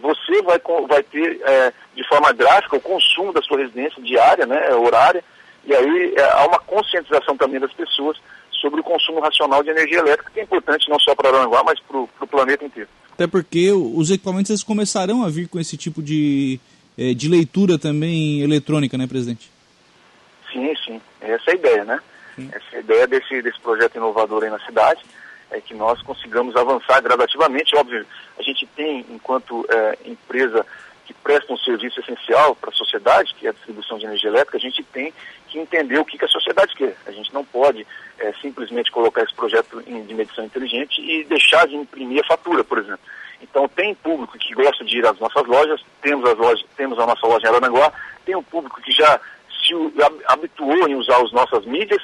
você 0.00 0.42
vai, 0.42 0.60
vai 0.86 1.02
ter 1.02 1.40
é, 1.42 1.72
de 1.94 2.06
forma 2.06 2.32
gráfica 2.32 2.76
o 2.76 2.80
consumo 2.80 3.32
da 3.32 3.42
sua 3.42 3.58
residência 3.58 4.02
diária, 4.02 4.46
né, 4.46 4.74
horária, 4.74 5.24
e 5.70 5.74
aí 5.76 6.14
é, 6.16 6.32
há 6.32 6.46
uma 6.46 6.58
conscientização 6.58 7.36
também 7.36 7.60
das 7.60 7.72
pessoas 7.72 8.18
sobre 8.50 8.80
o 8.80 8.84
consumo 8.84 9.20
racional 9.20 9.62
de 9.62 9.70
energia 9.70 10.00
elétrica, 10.00 10.30
que 10.32 10.40
é 10.40 10.42
importante 10.42 10.90
não 10.90 10.98
só 10.98 11.14
para 11.14 11.28
Aranguá, 11.28 11.62
mas 11.64 11.78
para 11.80 11.96
o 11.96 12.26
planeta 12.28 12.64
inteiro. 12.64 12.88
Até 13.12 13.28
porque 13.28 13.70
os 13.70 14.10
equipamentos 14.10 14.50
eles 14.50 14.64
começarão 14.64 15.22
a 15.22 15.28
vir 15.28 15.48
com 15.48 15.60
esse 15.60 15.76
tipo 15.76 16.02
de, 16.02 16.58
é, 16.98 17.14
de 17.14 17.28
leitura 17.28 17.78
também 17.78 18.40
eletrônica, 18.40 18.98
né, 18.98 19.06
presidente? 19.06 19.48
Sim, 20.52 20.74
sim. 20.84 21.00
Essa 21.20 21.50
é 21.50 21.52
a 21.52 21.54
ideia, 21.54 21.84
né? 21.84 22.00
Sim. 22.34 22.50
Essa 22.52 22.66
é 22.72 22.76
a 22.78 22.80
ideia 22.80 23.06
desse, 23.06 23.40
desse 23.40 23.60
projeto 23.60 23.94
inovador 23.94 24.42
aí 24.42 24.50
na 24.50 24.58
cidade, 24.60 25.00
é 25.52 25.60
que 25.60 25.74
nós 25.74 26.02
consigamos 26.02 26.56
avançar 26.56 27.00
gradativamente. 27.00 27.76
Óbvio, 27.76 28.04
a 28.36 28.42
gente 28.42 28.66
tem, 28.74 29.06
enquanto 29.08 29.64
é, 29.68 29.98
empresa 30.04 30.66
que 31.10 31.14
presta 31.14 31.52
um 31.52 31.58
serviço 31.58 31.98
essencial 32.00 32.54
para 32.54 32.70
a 32.70 32.72
sociedade, 32.72 33.34
que 33.34 33.46
é 33.46 33.50
a 33.50 33.52
distribuição 33.52 33.98
de 33.98 34.06
energia 34.06 34.30
elétrica, 34.30 34.56
a 34.56 34.60
gente 34.60 34.82
tem 34.84 35.12
que 35.50 35.58
entender 35.58 35.98
o 35.98 36.04
que, 36.04 36.16
que 36.16 36.24
a 36.24 36.28
sociedade 36.28 36.74
quer. 36.74 36.96
A 37.06 37.10
gente 37.10 37.32
não 37.34 37.44
pode 37.44 37.86
é, 38.18 38.32
simplesmente 38.40 38.90
colocar 38.90 39.22
esse 39.22 39.34
projeto 39.34 39.82
de 39.82 40.14
medição 40.14 40.44
inteligente 40.44 41.00
e 41.00 41.24
deixar 41.24 41.66
de 41.66 41.76
imprimir 41.76 42.22
a 42.24 42.28
fatura, 42.28 42.62
por 42.62 42.78
exemplo. 42.78 43.00
Então 43.42 43.68
tem 43.68 43.94
público 43.94 44.38
que 44.38 44.54
gosta 44.54 44.84
de 44.84 44.98
ir 44.98 45.06
às 45.06 45.18
nossas 45.18 45.46
lojas, 45.46 45.80
temos 46.02 46.28
as 46.28 46.36
lojas, 46.36 46.64
temos 46.76 46.98
a 46.98 47.06
nossa 47.06 47.26
loja 47.26 47.46
em 47.46 47.50
Aranaguá, 47.50 47.92
tem 48.24 48.36
um 48.36 48.42
público 48.42 48.80
que 48.82 48.92
já 48.92 49.18
se 49.64 49.74
habituou 50.26 50.88
em 50.88 50.94
usar 50.94 51.22
as 51.22 51.32
nossas 51.32 51.64
mídias, 51.64 52.02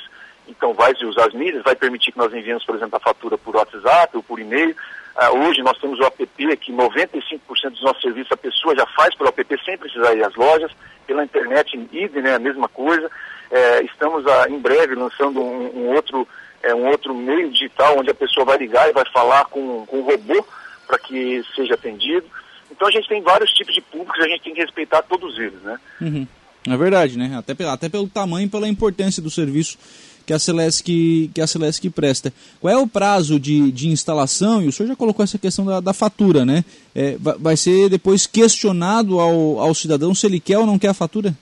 então 0.48 0.72
vai 0.72 0.92
usar 1.02 1.26
as 1.26 1.34
mídias, 1.34 1.62
vai 1.62 1.74
permitir 1.74 2.12
que 2.12 2.18
nós 2.18 2.32
enviemos, 2.32 2.64
por 2.64 2.76
exemplo, 2.76 2.96
a 2.96 3.00
fatura 3.00 3.36
por 3.36 3.56
WhatsApp 3.56 4.16
ou 4.16 4.22
por 4.22 4.38
e-mail. 4.38 4.74
Uh, 5.16 5.46
hoje 5.46 5.62
nós 5.62 5.78
temos 5.78 5.98
o 5.98 6.04
app, 6.04 6.26
que 6.26 6.72
95% 6.72 7.70
dos 7.70 7.82
nossos 7.82 8.02
serviços 8.02 8.32
a 8.32 8.36
pessoa 8.36 8.76
já 8.76 8.86
faz 8.86 9.14
pelo 9.14 9.30
app 9.30 9.64
sem 9.64 9.78
precisar 9.78 10.14
ir 10.14 10.22
às 10.22 10.34
lojas, 10.34 10.70
pela 11.06 11.24
internet, 11.24 11.76
idem, 11.90 12.22
né, 12.22 12.34
a 12.34 12.38
mesma 12.38 12.68
coisa. 12.68 13.10
É, 13.50 13.82
estamos 13.84 14.26
a, 14.26 14.48
em 14.48 14.58
breve 14.58 14.94
lançando 14.94 15.40
um, 15.40 15.70
um 15.74 15.94
outro, 15.94 16.26
é, 16.62 16.74
um 16.74 16.88
outro 16.88 17.14
meio 17.14 17.50
digital 17.50 17.98
onde 17.98 18.10
a 18.10 18.14
pessoa 18.14 18.44
vai 18.44 18.58
ligar 18.58 18.88
e 18.88 18.92
vai 18.92 19.04
falar 19.12 19.44
com, 19.46 19.86
com 19.86 19.98
o 19.98 20.04
robô 20.04 20.44
para 20.86 20.98
que 20.98 21.42
seja 21.54 21.74
atendido. 21.74 22.26
Então 22.70 22.88
a 22.88 22.90
gente 22.90 23.08
tem 23.08 23.22
vários 23.22 23.50
tipos 23.50 23.74
de 23.74 23.80
públicos, 23.80 24.20
a 24.20 24.28
gente 24.28 24.42
tem 24.42 24.54
que 24.54 24.60
respeitar 24.60 25.02
todos 25.02 25.38
eles, 25.38 25.60
né? 25.62 25.78
Uhum. 26.00 26.26
É 26.68 26.76
verdade, 26.76 27.16
né? 27.16 27.36
Até, 27.38 27.64
até 27.64 27.88
pelo 27.88 28.08
tamanho 28.08 28.46
e 28.46 28.50
pela 28.50 28.68
importância 28.68 29.22
do 29.22 29.30
serviço 29.30 29.78
que 30.26 30.32
a 30.32 30.38
Celesc, 30.38 30.84
que 31.32 31.40
a 31.40 31.46
Celesc 31.46 31.88
presta. 31.90 32.34
Qual 32.60 32.74
é 32.74 32.76
o 32.76 32.88
prazo 32.88 33.38
de, 33.38 33.70
de 33.70 33.88
instalação? 33.88 34.60
E 34.60 34.66
o 34.66 34.72
senhor 34.72 34.88
já 34.88 34.96
colocou 34.96 35.22
essa 35.22 35.38
questão 35.38 35.64
da, 35.64 35.78
da 35.78 35.92
fatura, 35.92 36.44
né? 36.44 36.64
É, 36.94 37.16
vai 37.18 37.56
ser 37.56 37.88
depois 37.88 38.26
questionado 38.26 39.20
ao, 39.20 39.60
ao 39.60 39.72
cidadão 39.72 40.12
se 40.14 40.26
ele 40.26 40.40
quer 40.40 40.58
ou 40.58 40.66
não 40.66 40.78
quer 40.78 40.88
a 40.88 40.94
fatura? 40.94 41.32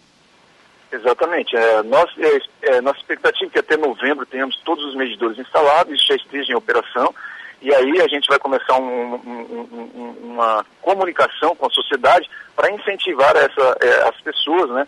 Exatamente. 0.94 1.56
É, 1.56 1.82
nós, 1.82 2.08
é, 2.18 2.76
é, 2.76 2.80
nossa 2.80 2.98
expectativa 3.00 3.50
é 3.50 3.52
que 3.52 3.58
até 3.58 3.76
novembro 3.76 4.24
tenhamos 4.24 4.56
todos 4.64 4.84
os 4.84 4.94
medidores 4.94 5.36
instalados 5.38 5.92
e 5.92 6.06
já 6.06 6.14
estejam 6.14 6.54
em 6.54 6.58
operação. 6.58 7.12
E 7.60 7.74
aí 7.74 8.00
a 8.00 8.06
gente 8.06 8.28
vai 8.28 8.38
começar 8.38 8.78
um, 8.78 9.14
um, 9.14 9.68
um, 9.92 10.16
uma 10.22 10.64
comunicação 10.80 11.56
com 11.56 11.66
a 11.66 11.70
sociedade 11.70 12.30
para 12.54 12.70
incentivar 12.70 13.34
essa, 13.36 13.76
é, 13.80 14.08
as 14.08 14.20
pessoas 14.20 14.70
né, 14.70 14.86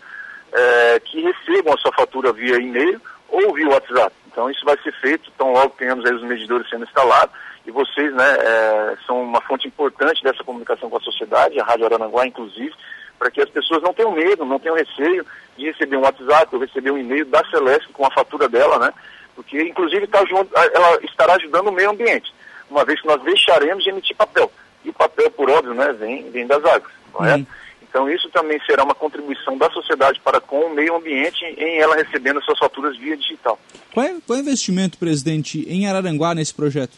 é, 0.53 0.99
que 1.01 1.21
recebam 1.21 1.73
a 1.73 1.77
sua 1.77 1.91
fatura 1.91 2.31
via 2.31 2.55
e-mail 2.55 3.01
ou 3.27 3.53
via 3.53 3.67
WhatsApp. 3.67 4.15
Então 4.31 4.49
isso 4.49 4.63
vai 4.63 4.77
ser 4.83 4.93
feito, 5.01 5.29
então 5.35 5.51
logo 5.51 5.75
tenhamos 5.77 6.05
aí 6.05 6.13
os 6.13 6.23
medidores 6.23 6.69
sendo 6.69 6.85
instalados 6.85 7.35
e 7.65 7.71
vocês 7.71 8.13
né, 8.13 8.37
é, 8.39 8.97
são 9.05 9.23
uma 9.23 9.41
fonte 9.41 9.67
importante 9.67 10.23
dessa 10.23 10.43
comunicação 10.43 10.89
com 10.89 10.97
a 10.97 11.01
sociedade, 11.01 11.59
a 11.59 11.65
Rádio 11.65 11.85
Aranaguá 11.85 12.25
inclusive, 12.25 12.73
para 13.17 13.31
que 13.31 13.41
as 13.41 13.49
pessoas 13.49 13.81
não 13.81 13.93
tenham 13.93 14.11
medo, 14.11 14.45
não 14.45 14.59
tenham 14.59 14.75
receio 14.75 15.25
de 15.57 15.65
receber 15.65 15.97
um 15.97 16.01
WhatsApp 16.01 16.47
ou 16.53 16.61
receber 16.61 16.91
um 16.91 16.97
e-mail 16.97 17.25
da 17.25 17.43
Celeste 17.49 17.89
com 17.89 18.05
a 18.05 18.11
fatura 18.11 18.47
dela, 18.47 18.77
né? 18.79 18.93
Porque 19.35 19.61
inclusive 19.61 20.07
tá 20.07 20.23
junto, 20.25 20.49
ela 20.55 20.99
estará 21.03 21.35
ajudando 21.35 21.67
o 21.67 21.71
meio 21.71 21.91
ambiente, 21.91 22.33
uma 22.69 22.85
vez 22.85 23.01
que 23.01 23.07
nós 23.07 23.21
deixaremos 23.23 23.83
de 23.83 23.89
emitir 23.89 24.15
papel. 24.15 24.51
E 24.83 24.89
o 24.89 24.93
papel, 24.93 25.29
por 25.31 25.49
óbvio, 25.49 25.73
né, 25.73 25.93
vem, 25.93 26.29
vem 26.31 26.47
das 26.47 26.63
águas, 26.63 26.91
correto? 27.11 27.43
Hum. 27.43 27.67
Então 27.89 28.09
isso 28.09 28.29
também 28.29 28.59
será 28.65 28.83
uma 28.83 28.93
contribuição 28.93 29.57
da 29.57 29.69
sociedade 29.71 30.19
para 30.19 30.39
com 30.39 30.59
o 30.59 30.73
meio 30.73 30.95
ambiente 30.95 31.43
em 31.45 31.79
ela 31.79 31.95
recebendo 31.95 32.39
as 32.39 32.45
suas 32.45 32.59
faturas 32.59 32.97
via 32.97 33.17
digital. 33.17 33.59
Qual 33.93 34.05
é, 34.05 34.15
qual 34.25 34.37
é 34.37 34.41
o 34.41 34.43
investimento, 34.43 34.97
presidente, 34.97 35.65
em 35.67 35.87
Araranguá 35.87 36.35
nesse 36.35 36.53
projeto? 36.53 36.97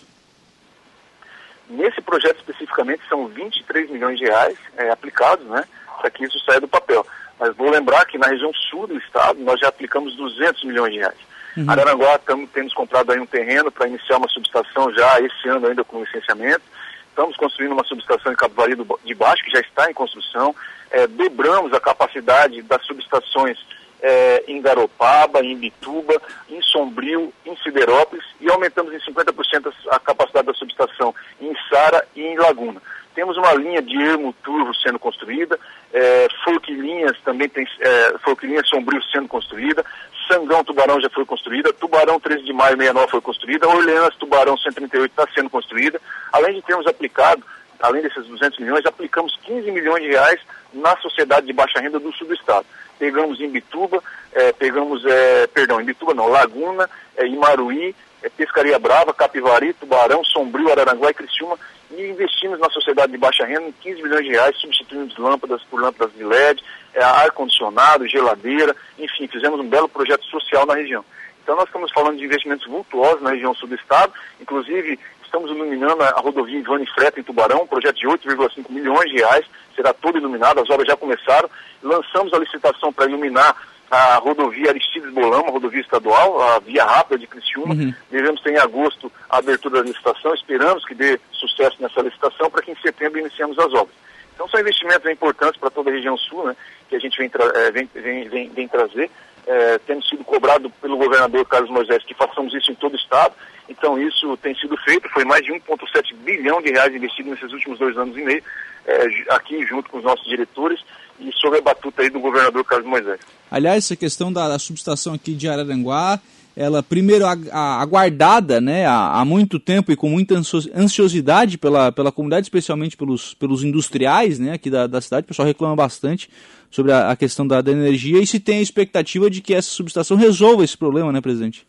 Nesse 1.70 2.02
projeto 2.02 2.38
especificamente 2.38 3.02
são 3.08 3.28
23 3.28 3.90
milhões 3.92 4.18
de 4.18 4.26
reais 4.26 4.58
é, 4.76 4.90
aplicados, 4.90 5.46
né, 5.46 5.64
para 6.00 6.10
que 6.10 6.26
isso 6.26 6.40
saia 6.46 6.62
do 6.62 6.68
papel. 6.68 7.06
Mas 7.40 7.56
vou 7.56 7.70
lembrar 7.70 8.06
que 8.06 8.18
na 8.18 8.28
região 8.28 8.52
sul 8.54 8.88
do 8.88 8.98
estado 8.98 9.40
nós 9.40 9.60
já 9.60 9.68
aplicamos 9.68 10.16
200 10.16 10.64
milhões 10.64 10.94
de 10.94 11.00
reais. 11.00 11.18
Uhum. 11.58 11.70
Araranguá 11.70 12.16
estamos 12.16 12.50
temos 12.52 12.74
comprado 12.74 13.12
aí 13.12 13.20
um 13.20 13.26
terreno 13.26 13.72
para 13.72 13.88
iniciar 13.88 14.18
uma 14.18 14.28
subestação 14.28 14.94
já 14.94 15.20
esse 15.20 15.48
ano 15.48 15.68
ainda 15.68 15.84
com 15.84 16.04
licenciamento. 16.04 16.62
Estamos 17.10 17.36
construindo 17.36 17.74
uma 17.74 17.84
subestação 17.84 18.32
em 18.32 18.36
Capivari 18.36 18.78
de 19.04 19.14
Baixo, 19.14 19.44
que 19.44 19.52
já 19.52 19.60
está 19.60 19.90
em 19.90 19.94
construção 19.94 20.56
é, 20.92 21.08
dobramos 21.08 21.74
a 21.74 21.80
capacidade 21.80 22.62
das 22.64 22.86
subestações 22.86 23.58
é, 24.02 24.44
em 24.48 24.62
Garopaba, 24.62 25.42
em 25.42 25.58
Bituba, 25.58 26.22
em 26.50 26.62
Sombrio, 26.62 27.34
em 27.46 27.56
Siderópolis 27.58 28.26
e 28.40 28.50
aumentamos 28.50 28.94
em 28.94 29.00
50% 29.00 29.72
a 29.90 30.00
capacidade 30.00 30.48
da 30.48 30.54
subestação 30.54 31.14
em 31.40 31.54
Sara 31.70 32.06
e 32.16 32.22
em 32.22 32.38
Laguna. 32.38 32.82
Temos 33.20 33.36
uma 33.36 33.54
linha 33.54 33.82
de 33.82 34.02
ermo 34.02 34.34
turvo 34.42 34.74
sendo 34.76 34.98
construída, 34.98 35.60
é, 35.92 36.30
Forquilinhas 36.42 37.20
também 37.20 37.50
tem, 37.50 37.68
é, 37.82 38.18
Forquilinhas 38.20 38.70
Sombrio 38.70 39.04
sendo 39.12 39.28
construída, 39.28 39.84
Sangão 40.26 40.64
Tubarão 40.64 41.02
já 41.02 41.10
foi 41.10 41.26
construída, 41.26 41.74
Tubarão 41.74 42.18
13 42.18 42.46
de 42.46 42.54
Maio 42.54 42.78
69 42.78 43.12
foi 43.12 43.20
construída, 43.20 43.68
Orleans 43.68 44.16
Tubarão 44.16 44.58
138 44.58 45.12
está 45.12 45.28
sendo 45.36 45.50
construída, 45.50 46.00
além 46.32 46.54
de 46.54 46.62
termos 46.62 46.88
aplicado 46.88 47.44
além 47.82 48.02
desses 48.02 48.26
200 48.26 48.60
milhões, 48.60 48.86
aplicamos 48.86 49.38
15 49.44 49.70
milhões 49.72 50.04
de 50.04 50.10
reais 50.10 50.40
na 50.74 50.96
sociedade 50.98 51.46
de 51.46 51.54
baixa 51.54 51.80
renda 51.80 52.00
do 52.00 52.14
sul 52.14 52.28
do 52.28 52.34
estado. 52.34 52.66
Pegamos 52.98 53.40
em 53.40 53.50
Bituba, 53.50 54.02
é, 54.34 54.52
pegamos, 54.54 55.06
é, 55.06 55.48
perdão, 55.48 55.80
em 55.80 55.86
Bituba 55.86 56.14
não, 56.14 56.28
Laguna, 56.28 56.90
é, 57.18 57.26
Imaruí, 57.26 57.96
é, 58.24 58.30
Pescaria 58.30 58.78
Brava, 58.80 59.14
Capivari, 59.14 59.74
Tubarão, 59.74 60.24
Sombrio, 60.24 60.72
Araranguá 60.72 61.10
e 61.12 61.14
Criciúma 61.14 61.58
e 61.92 62.10
investimos 62.10 62.60
na 62.60 62.70
sociedade 62.70 63.12
de 63.12 63.18
baixa 63.18 63.46
renda 63.46 63.68
em 63.68 63.72
15 63.72 64.04
milhões 64.04 64.26
de 64.26 64.32
reais, 64.32 64.58
substituindo 64.58 65.14
lâmpadas 65.22 65.62
por 65.64 65.82
lâmpadas 65.82 66.14
de 66.16 66.24
LED, 66.24 66.64
é, 66.94 67.04
ar-condicionado, 67.04 68.08
geladeira, 68.08 68.76
enfim, 68.98 69.28
fizemos 69.28 69.60
um 69.60 69.68
belo 69.68 69.90
projeto 69.90 70.24
social 70.26 70.66
na 70.66 70.76
região. 70.76 71.04
Então 71.44 71.56
nós 71.56 71.66
estamos 71.66 71.92
falando 71.92 72.18
de 72.18 72.26
investimentos 72.26 72.68
vultuosos 72.68 73.22
na 73.22 73.32
região 73.32 73.56
sul 73.56 73.68
do 73.68 73.76
estado, 73.76 74.14
inclusive 74.40 75.00
Estamos 75.30 75.52
iluminando 75.52 76.02
a 76.02 76.20
rodovia 76.22 76.58
Ivane 76.58 76.88
Freta 76.88 77.20
em 77.20 77.24
Tubarão, 77.24 77.62
um 77.62 77.68
projeto 77.68 77.98
de 77.98 78.08
8,5 78.08 78.68
milhões 78.72 79.12
de 79.12 79.18
reais, 79.18 79.46
será 79.76 79.94
todo 79.94 80.18
iluminado, 80.18 80.60
as 80.60 80.70
obras 80.72 80.88
já 80.88 80.98
começaram. 80.98 81.48
Lançamos 81.84 82.34
a 82.34 82.40
licitação 82.40 82.92
para 82.92 83.06
iluminar 83.06 83.56
a 83.90 84.16
rodovia 84.16 84.70
Aristides 84.70 85.12
Bolama, 85.14 85.52
rodovia 85.52 85.82
estadual, 85.82 86.42
a 86.42 86.60
via 86.60 86.84
rápida 86.84 87.18
de 87.18 87.28
Criciúma. 87.28 87.74
Uhum. 87.74 87.94
Devemos 88.10 88.42
ter 88.42 88.54
em 88.54 88.60
agosto 88.60 89.12
a 89.30 89.38
abertura 89.38 89.82
da 89.82 89.88
licitação, 89.88 90.34
esperamos 90.34 90.86
que 90.86 90.94
dê 90.94 91.20
sucesso 91.32 91.78
nessa 91.80 92.02
licitação 92.02 92.50
para 92.50 92.62
que 92.62 92.72
em 92.72 92.78
setembro 92.82 93.20
iniciemos 93.20 93.58
as 93.58 93.74
obras. 93.74 93.96
Então 94.34 94.48
são 94.48 94.60
investimentos 94.60 95.10
importantes 95.12 95.60
para 95.60 95.70
toda 95.70 95.90
a 95.90 95.94
região 95.94 96.18
sul, 96.18 96.46
né, 96.46 96.56
que 96.88 96.96
a 96.96 97.00
gente 97.00 97.18
vem, 97.18 97.30
é, 97.56 97.72
vem, 97.72 97.90
vem, 97.94 98.30
vem, 98.30 98.50
vem 98.50 98.68
trazer. 98.68 99.10
É, 99.48 99.78
temos 99.80 100.08
sido 100.08 100.24
cobrado 100.24 100.70
pelo 100.82 100.98
governador 100.98 101.46
Carlos 101.46 101.72
Moisés 101.72 102.04
que 102.04 102.14
façamos 102.14 102.54
isso 102.54 102.72
em 102.72 102.76
todo 102.76 102.94
o 102.94 102.98
estado 102.98 103.34
então 103.70 104.00
isso 104.00 104.36
tem 104.38 104.56
sido 104.56 104.76
feito, 104.78 105.08
foi 105.10 105.24
mais 105.24 105.44
de 105.44 105.52
1,7 105.52 106.16
bilhão 106.16 106.60
de 106.60 106.72
reais 106.72 106.94
investido 106.94 107.30
nesses 107.30 107.54
últimos 107.54 107.78
dois 107.78 107.96
anos 107.96 108.18
e 108.18 108.22
meio, 108.22 108.44
é, 108.86 109.06
aqui 109.30 109.64
junto 109.66 109.90
com 109.92 110.00
os 110.00 110.04
nossos 110.04 110.28
diretores 110.28 110.84
e 111.20 111.32
sob 111.34 111.58
a 111.58 111.62
batuta 111.62 112.02
aí 112.02 112.10
do 112.10 112.20
governador 112.20 112.64
Carlos 112.64 112.88
Moisés. 112.88 113.20
Aliás, 113.50 113.86
essa 113.86 113.96
questão 113.96 114.32
da, 114.32 114.48
da 114.48 114.60
subestação 114.60 115.14
aqui 115.14 115.34
de 115.34 115.48
Araranguá, 115.48 116.20
ela 116.56 116.84
primeiro 116.84 117.26
aguardada 117.26 118.60
né, 118.60 118.86
há, 118.86 119.20
há, 119.20 119.26
muito 119.26 119.60
tempo 119.60 119.92
e 119.92 119.96
com 119.96 120.10
muita 120.10 120.36
ansiosidade 120.76 121.58
pela, 121.58 121.92
pela 121.92 122.12
comunidade, 122.12 122.46
especialmente 122.46 122.98
pelos, 122.98 123.34
pelos 123.34 123.64
industriais 123.64 124.40
né, 124.40 124.54
aqui 124.54 124.70
da, 124.70 124.86
da 124.88 125.00
cidade, 125.00 125.26
o 125.26 125.28
pessoal 125.28 125.48
reclama 125.48 125.76
bastante 125.76 126.30
sobre 126.70 126.92
a, 126.92 127.12
a 127.12 127.16
questão 127.16 127.48
da, 127.48 127.62
da 127.62 127.72
energia 127.72 128.22
e 128.22 128.28
se 128.28 128.40
tem 128.40 128.60
a 128.60 128.62
expectativa 128.62 129.30
de 129.30 129.42
que 129.42 129.54
essa 129.54 129.70
subestação 129.70 130.18
resolva 130.18 130.64
esse 130.64 130.78
problema, 130.78 131.12
né, 131.12 131.22
presidente? 131.22 131.66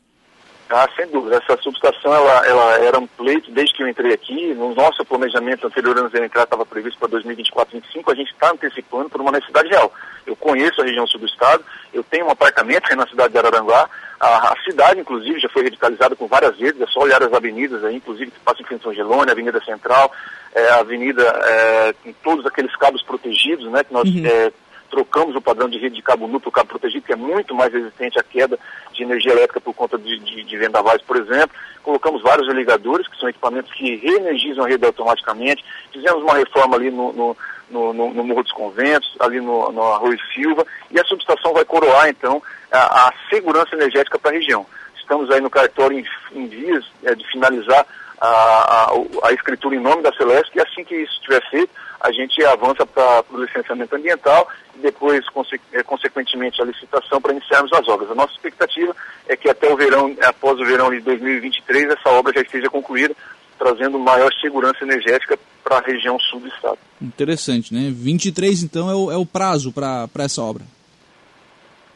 Ah, 0.73 0.89
sem 0.95 1.07
dúvida. 1.09 1.37
Essa 1.37 1.61
subestação 1.61 2.15
ela, 2.15 2.47
ela 2.47 2.79
era 2.79 2.99
um 2.99 3.07
pleito 3.07 3.50
desde 3.50 3.75
que 3.75 3.83
eu 3.83 3.89
entrei 3.89 4.12
aqui. 4.12 4.55
No 4.55 4.73
nosso 4.73 5.05
planejamento 5.05 5.67
anterior 5.67 5.99
antes 5.99 6.12
de 6.12 6.19
eu 6.19 6.25
entrar 6.25 6.45
estava 6.45 6.65
previsto 6.65 6.99
para 6.99 7.09
2024, 7.09 7.73
2025. 7.73 8.11
A 8.11 8.15
gente 8.15 8.33
está 8.33 8.53
antecipando 8.53 9.11
por 9.11 9.21
uma 9.21 9.33
necessidade 9.33 9.69
real. 9.69 9.93
Eu 10.25 10.37
conheço 10.37 10.81
a 10.81 10.85
região 10.85 11.07
sul 11.09 11.19
do 11.19 11.27
estado, 11.27 11.65
eu 11.93 12.05
tenho 12.05 12.27
um 12.27 12.31
apartamento 12.31 12.85
aí 12.89 12.97
na 12.97 13.07
cidade 13.07 13.33
de 13.33 13.39
Araranguá. 13.39 13.91
A, 14.21 14.53
a 14.53 14.57
cidade, 14.62 15.00
inclusive, 15.00 15.41
já 15.41 15.49
foi 15.49 15.65
revitalizada 15.65 16.15
com 16.15 16.29
várias 16.29 16.57
vezes. 16.57 16.81
É 16.81 16.87
só 16.87 17.00
olhar 17.00 17.21
as 17.21 17.33
avenidas 17.33 17.83
aí, 17.85 17.97
inclusive 17.97 18.31
que 18.31 18.39
passa 18.41 18.62
em 18.62 18.65
frente 18.65 18.85
São 18.85 18.95
Gelone, 18.95 19.31
Avenida 19.31 19.61
Central, 19.65 20.12
é, 20.55 20.69
a 20.69 20.77
avenida 20.81 21.23
é, 21.23 21.95
com 22.05 22.12
todos 22.23 22.47
aqueles 22.47 22.75
cabos 22.77 23.03
protegidos, 23.03 23.69
né, 23.73 23.83
que 23.83 23.93
nós 23.93 24.09
uhum. 24.09 24.25
é, 24.25 24.53
trocamos 24.90 25.35
o 25.37 25.40
padrão 25.40 25.68
de 25.68 25.78
rede 25.78 25.97
de 25.97 26.02
cabo 26.02 26.26
nu 26.26 26.40
para 26.40 26.49
o 26.49 26.52
cabo 26.52 26.68
protegido, 26.68 27.06
que 27.06 27.12
é 27.12 27.16
muito 27.16 27.54
mais 27.54 27.73
resistente 27.73 28.18
à 28.18 28.23
queda 28.23 28.59
de 28.92 29.02
energia 29.02 29.32
elétrica 29.32 29.61
por 29.61 29.73
conta 29.75 29.97
de, 29.97 30.18
de, 30.18 30.42
de 30.42 30.56
vendavais, 30.56 31.00
por 31.02 31.16
exemplo. 31.16 31.56
Colocamos 31.82 32.23
vários 32.23 32.49
ligadores, 32.49 33.09
que 33.09 33.18
são 33.18 33.28
equipamentos 33.28 33.73
que 33.73 33.97
reenergizam 33.97 34.64
a 34.64 34.68
rede 34.68 34.85
automaticamente. 34.85 35.64
Fizemos 35.92 36.23
uma 36.23 36.35
reforma 36.35 36.76
ali 36.76 36.90
no, 36.90 37.12
no, 37.12 37.37
no, 37.70 37.92
no, 37.92 38.25
Morro 38.25 38.42
dos 38.42 38.52
Conventos, 38.52 39.16
ali 39.20 39.40
no, 39.40 39.73
no 39.73 39.82
Arroio 39.82 40.18
Silva, 40.35 40.66
e 40.90 41.00
a 41.00 41.04
subestação 41.04 41.52
vai 41.52 41.64
coroar, 41.64 42.09
então, 42.09 42.42
a, 42.70 43.09
a 43.09 43.12
segurança 43.30 43.75
energética 43.75 44.18
para 44.18 44.32
a 44.32 44.35
região. 44.35 44.66
Estamos 44.97 45.30
aí 45.30 45.40
no 45.40 45.50
cartório 45.50 45.99
em, 45.99 46.04
em 46.38 46.47
vias 46.47 46.85
é, 47.04 47.14
de 47.14 47.26
finalizar 47.30 47.87
a, 48.20 48.28
a, 48.28 48.92
a, 49.25 49.32
escritura 49.32 49.75
em 49.75 49.80
nome 49.80 50.02
da 50.02 50.12
Celeste, 50.12 50.52
e 50.54 50.61
assim 50.61 50.85
que 50.85 50.94
isso 50.94 51.14
estiver 51.14 51.42
feito, 51.50 51.70
a 52.00 52.11
gente 52.11 52.42
avança 52.45 52.87
para 52.87 53.25
o 53.30 53.42
licenciamento 53.42 53.95
ambiental 53.95 54.49
e 54.75 54.78
depois, 54.78 55.28
conse 55.28 55.61
é, 55.73 55.83
consequentemente, 55.83 56.61
a 56.61 56.64
licitação 56.64 57.21
para 57.21 57.33
iniciarmos 57.33 57.73
as 57.73 57.87
obras. 57.88 58.11
A 58.11 58.14
nossa 58.14 58.33
expectativa 58.33 58.97
é 59.28 59.37
que 59.37 59.50
até 59.50 59.71
o 59.71 59.76
verão, 59.76 60.16
após 60.23 60.59
o 60.59 60.64
verão 60.64 60.90
de 60.90 61.00
2023, 61.00 61.90
essa 61.90 62.09
obra 62.09 62.33
já 62.33 62.40
esteja 62.40 62.71
concluída, 62.71 63.14
trazendo 63.59 63.99
maior 63.99 64.33
segurança 64.40 64.83
energética 64.83 65.38
para 65.62 65.76
a 65.76 65.80
região 65.83 66.19
sul 66.19 66.40
do 66.40 66.49
estado. 66.49 66.78
Interessante, 67.00 67.75
né? 67.75 67.92
23, 67.92 68.62
então, 68.62 68.90
é 68.90 68.95
o, 68.95 69.12
é 69.12 69.16
o 69.16 69.26
prazo 69.26 69.71
para 69.71 70.09
essa 70.19 70.40
obra. 70.40 70.64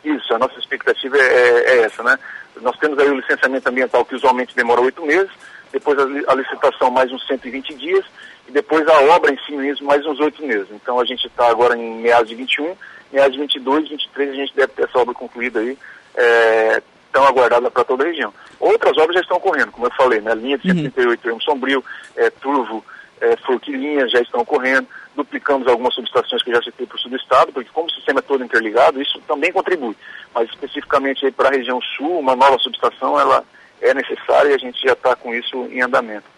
Isso, 0.04 0.34
a 0.34 0.38
nossa 0.38 0.58
expectativa 0.58 1.16
é, 1.16 1.22
é, 1.22 1.76
é, 1.78 1.82
essa, 1.84 2.02
né? 2.02 2.18
Nós 2.60 2.76
temos 2.76 2.98
aí 2.98 3.08
o 3.08 3.16
licenciamento 3.16 3.68
ambiental 3.68 4.04
que 4.04 4.14
usualmente 4.14 4.54
demora 4.54 4.82
oito 4.82 5.04
meses, 5.04 5.30
depois 5.72 5.98
a, 5.98 6.02
a 6.32 6.34
licitação 6.34 6.90
mais 6.90 7.10
uns 7.10 7.26
120 7.26 7.74
dias, 7.74 8.04
e 8.48 8.52
depois 8.52 8.86
a 8.86 9.00
obra 9.14 9.32
em 9.32 9.38
si 9.44 9.52
mesmo 9.52 9.86
mais 9.86 10.04
uns 10.06 10.20
oito 10.20 10.44
meses. 10.44 10.68
Então 10.70 11.00
a 11.00 11.04
gente 11.04 11.26
está 11.26 11.48
agora 11.48 11.76
em 11.76 12.00
meados 12.00 12.28
de 12.28 12.34
21, 12.34 12.76
meados 13.12 13.32
de 13.32 13.40
22, 13.40 13.88
23 13.88 14.30
a 14.30 14.34
gente 14.34 14.54
deve 14.54 14.72
ter 14.72 14.84
essa 14.84 14.98
obra 14.98 15.14
concluída 15.14 15.60
aí, 15.60 15.78
é, 16.14 16.82
tão 17.12 17.24
aguardada 17.24 17.70
para 17.70 17.84
toda 17.84 18.04
a 18.04 18.06
região. 18.06 18.32
Outras 18.60 18.96
obras 18.98 19.14
já 19.14 19.20
estão 19.20 19.36
ocorrendo, 19.36 19.72
como 19.72 19.86
eu 19.86 19.90
falei, 19.92 20.20
né? 20.20 20.34
linha 20.34 20.58
de 20.58 20.68
138 20.68 21.28
uhum. 21.28 21.40
Sombrio, 21.40 21.84
é, 22.16 22.30
Turvo, 22.30 22.84
é, 23.20 23.36
Forquilinhas 23.36 24.10
já 24.10 24.20
estão 24.20 24.40
ocorrendo. 24.40 24.86
duplicamos 25.14 25.66
algumas 25.68 25.94
subestações 25.94 26.42
que 26.42 26.52
já 26.52 26.60
citei 26.60 26.86
para 26.86 26.96
o 26.96 26.98
sul 26.98 27.10
do 27.10 27.16
estado, 27.16 27.52
porque 27.52 27.70
como 27.72 27.86
o 27.86 27.92
sistema 27.92 28.18
é 28.18 28.22
todo 28.22 28.44
interligado, 28.44 29.00
isso 29.00 29.20
também 29.26 29.52
contribui. 29.52 29.96
Mas 30.34 30.48
especificamente 30.50 31.30
para 31.30 31.48
a 31.48 31.52
região 31.52 31.80
sul, 31.96 32.18
uma 32.18 32.34
nova 32.34 32.58
subestação 32.58 33.18
ela 33.18 33.44
é 33.80 33.94
necessária 33.94 34.50
e 34.50 34.54
a 34.54 34.58
gente 34.58 34.82
já 34.82 34.92
está 34.92 35.14
com 35.14 35.34
isso 35.34 35.68
em 35.70 35.80
andamento. 35.82 36.33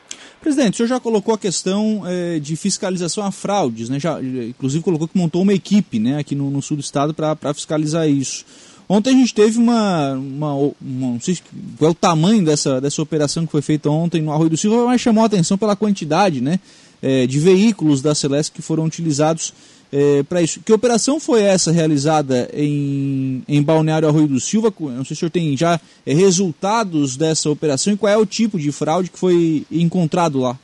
Presidente, 0.46 0.74
o 0.74 0.76
senhor 0.76 0.86
já 0.86 1.00
colocou 1.00 1.34
a 1.34 1.38
questão 1.38 2.04
eh, 2.06 2.38
de 2.38 2.54
fiscalização 2.54 3.24
a 3.24 3.32
fraudes, 3.32 3.88
né? 3.88 3.98
Já, 3.98 4.22
inclusive 4.22 4.80
colocou 4.84 5.08
que 5.08 5.18
montou 5.18 5.42
uma 5.42 5.52
equipe 5.52 5.98
né, 5.98 6.20
aqui 6.20 6.36
no, 6.36 6.52
no 6.52 6.62
sul 6.62 6.76
do 6.76 6.80
estado 6.80 7.12
para 7.12 7.52
fiscalizar 7.52 8.08
isso. 8.08 8.44
Ontem 8.88 9.10
a 9.10 9.18
gente 9.18 9.34
teve 9.34 9.58
uma, 9.58 10.12
uma, 10.12 10.54
uma, 10.54 10.72
não 10.80 11.20
sei 11.20 11.36
qual 11.76 11.88
é 11.88 11.90
o 11.90 11.94
tamanho 11.94 12.44
dessa, 12.44 12.80
dessa 12.80 13.02
operação 13.02 13.44
que 13.44 13.50
foi 13.50 13.60
feita 13.60 13.90
ontem 13.90 14.22
no 14.22 14.30
Arroio 14.30 14.50
do 14.50 14.56
Silva, 14.56 14.86
mas 14.86 15.00
chamou 15.00 15.24
a 15.24 15.26
atenção 15.26 15.58
pela 15.58 15.74
quantidade 15.74 16.40
né, 16.40 16.60
é, 17.02 17.26
de 17.26 17.40
veículos 17.40 18.00
da 18.00 18.14
Celeste 18.14 18.52
que 18.52 18.62
foram 18.62 18.84
utilizados 18.84 19.52
é, 19.92 20.22
para 20.22 20.42
isso. 20.42 20.60
Que 20.62 20.72
operação 20.72 21.20
foi 21.20 21.42
essa 21.42 21.70
realizada 21.70 22.48
em, 22.52 23.42
em 23.48 23.62
Balneário 23.62 24.08
Arroio 24.08 24.26
do 24.26 24.40
Silva? 24.40 24.72
Não 24.78 25.04
sei 25.04 25.06
se 25.06 25.12
o 25.14 25.16
senhor 25.16 25.30
tem 25.30 25.56
já 25.56 25.80
é, 26.06 26.12
resultados 26.12 27.16
dessa 27.16 27.50
operação 27.50 27.92
e 27.92 27.96
qual 27.96 28.12
é 28.12 28.16
o 28.16 28.26
tipo 28.26 28.58
de 28.58 28.72
fraude 28.72 29.10
que 29.10 29.18
foi 29.18 29.64
encontrado 29.70 30.40
lá. 30.40 30.56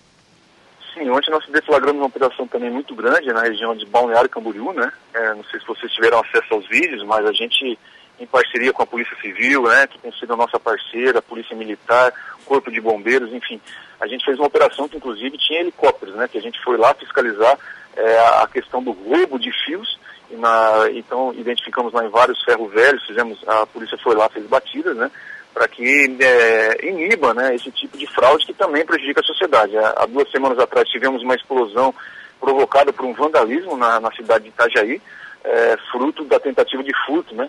Sim, 0.94 1.08
ontem 1.08 1.30
nós 1.30 1.44
deflagramos 1.48 2.00
uma 2.00 2.06
operação 2.06 2.46
também 2.46 2.70
muito 2.70 2.94
grande 2.94 3.32
na 3.32 3.42
região 3.42 3.74
de 3.74 3.86
Balneário 3.86 4.28
Camboriú, 4.28 4.72
né? 4.72 4.92
É, 5.14 5.34
não 5.34 5.44
sei 5.44 5.58
se 5.58 5.66
vocês 5.66 5.90
tiveram 5.92 6.20
acesso 6.20 6.52
aos 6.52 6.68
vídeos, 6.68 7.02
mas 7.04 7.24
a 7.24 7.32
gente 7.32 7.78
em 8.20 8.26
parceria 8.26 8.72
com 8.72 8.82
a 8.82 8.86
Polícia 8.86 9.16
Civil, 9.20 9.64
né, 9.64 9.86
que 9.86 9.98
tem 9.98 10.12
sido 10.12 10.32
a 10.32 10.36
nossa 10.36 10.58
parceira, 10.60 11.18
a 11.18 11.22
Polícia 11.22 11.56
Militar, 11.56 12.12
Corpo 12.44 12.70
de 12.70 12.80
Bombeiros, 12.80 13.32
enfim. 13.32 13.60
A 14.00 14.06
gente 14.06 14.24
fez 14.24 14.38
uma 14.38 14.46
operação 14.46 14.88
que 14.88 14.96
inclusive 14.96 15.36
tinha 15.38 15.60
helicópteros, 15.60 16.14
né, 16.14 16.28
que 16.28 16.38
a 16.38 16.42
gente 16.42 16.62
foi 16.62 16.76
lá 16.76 16.94
fiscalizar 16.94 17.58
é, 17.96 18.18
a 18.42 18.48
questão 18.52 18.82
do 18.82 18.92
roubo 18.92 19.38
de 19.38 19.50
fios. 19.64 20.00
Na, 20.30 20.88
então 20.92 21.34
identificamos 21.34 21.92
lá 21.92 22.06
em 22.06 22.08
vários 22.08 22.42
ferros 22.42 22.72
velhos, 22.72 23.06
fizemos, 23.06 23.38
a 23.46 23.66
polícia 23.66 23.98
foi 23.98 24.14
lá, 24.14 24.30
fez 24.30 24.46
batidas, 24.46 24.96
né, 24.96 25.10
para 25.52 25.68
que 25.68 26.16
é, 26.18 26.88
iniba 26.88 27.34
né, 27.34 27.54
esse 27.54 27.70
tipo 27.70 27.98
de 27.98 28.06
fraude 28.06 28.46
que 28.46 28.54
também 28.54 28.82
prejudica 28.86 29.20
a 29.20 29.24
sociedade. 29.24 29.76
Há, 29.76 29.92
há 29.98 30.06
duas 30.06 30.30
semanas 30.30 30.58
atrás 30.58 30.88
tivemos 30.88 31.22
uma 31.22 31.34
explosão 31.34 31.94
provocada 32.40 32.94
por 32.94 33.04
um 33.04 33.12
vandalismo 33.12 33.76
na, 33.76 34.00
na 34.00 34.10
cidade 34.12 34.44
de 34.44 34.50
Itajaí, 34.50 35.02
é, 35.44 35.76
fruto 35.90 36.24
da 36.24 36.40
tentativa 36.40 36.82
de 36.82 36.92
furto, 37.04 37.34
né? 37.34 37.46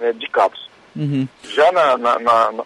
é, 0.00 0.12
de 0.12 0.28
cabos. 0.28 0.68
Uhum. 0.94 1.28
Já 1.42 1.70
na, 1.72 1.96
na, 1.98 2.18
na, 2.18 2.64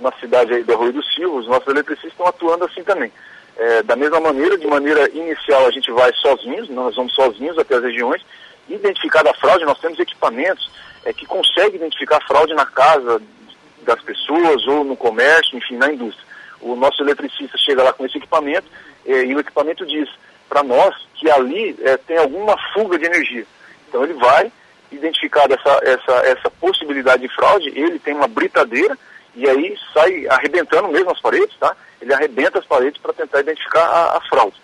na, 0.00 0.12
cidade 0.20 0.54
aí 0.54 0.62
do 0.62 0.72
Arroio 0.72 0.92
do 0.92 1.04
Silva, 1.04 1.38
os 1.38 1.48
nossos 1.48 1.68
eletricistas 1.68 2.12
estão 2.12 2.26
atuando 2.26 2.64
assim 2.64 2.82
também. 2.82 3.12
É, 3.56 3.82
da 3.82 3.94
mesma 3.94 4.20
maneira, 4.20 4.58
de 4.58 4.66
maneira 4.66 5.08
inicial, 5.10 5.66
a 5.66 5.70
gente 5.70 5.90
vai 5.92 6.12
sozinhos, 6.14 6.68
nós 6.68 6.96
vamos 6.96 7.14
sozinhos 7.14 7.56
até 7.58 7.76
as 7.76 7.82
regiões, 7.82 8.24
identificar 8.68 9.26
a 9.28 9.34
fraude, 9.34 9.64
nós 9.64 9.78
temos 9.78 9.98
equipamentos 9.98 10.70
é, 11.04 11.12
que 11.12 11.26
conseguem 11.26 11.76
identificar 11.76 12.20
fraude 12.26 12.54
na 12.54 12.66
casa 12.66 13.22
das 13.82 14.00
pessoas 14.00 14.66
ou 14.66 14.82
no 14.82 14.96
comércio, 14.96 15.56
enfim, 15.56 15.76
na 15.76 15.92
indústria. 15.92 16.26
O 16.60 16.74
nosso 16.74 17.02
eletricista 17.02 17.56
chega 17.58 17.82
lá 17.82 17.92
com 17.92 18.04
esse 18.06 18.16
equipamento 18.16 18.66
é, 19.06 19.24
e 19.24 19.34
o 19.34 19.40
equipamento 19.40 19.86
diz 19.86 20.08
para 20.48 20.62
nós 20.62 20.94
que 21.14 21.30
ali 21.30 21.76
é, 21.82 21.96
tem 21.96 22.16
alguma 22.16 22.56
fuga 22.72 22.98
de 22.98 23.04
energia. 23.04 23.46
Então 23.88 24.02
ele 24.02 24.14
vai, 24.14 24.50
identificada 24.90 25.54
essa, 25.54 25.80
essa, 25.82 26.12
essa 26.26 26.50
possibilidade 26.50 27.22
de 27.22 27.34
fraude, 27.34 27.68
ele 27.68 27.98
tem 27.98 28.14
uma 28.14 28.28
britadeira 28.28 28.98
e 29.36 29.48
aí 29.48 29.76
sai 29.92 30.26
arrebentando 30.28 30.88
mesmo 30.88 31.10
as 31.10 31.20
paredes, 31.20 31.56
tá? 31.58 31.76
Ele 32.00 32.12
arrebenta 32.12 32.58
as 32.58 32.66
paredes 32.66 33.00
para 33.00 33.12
tentar 33.12 33.40
identificar 33.40 33.84
a, 33.84 34.16
a 34.16 34.20
fraude. 34.22 34.56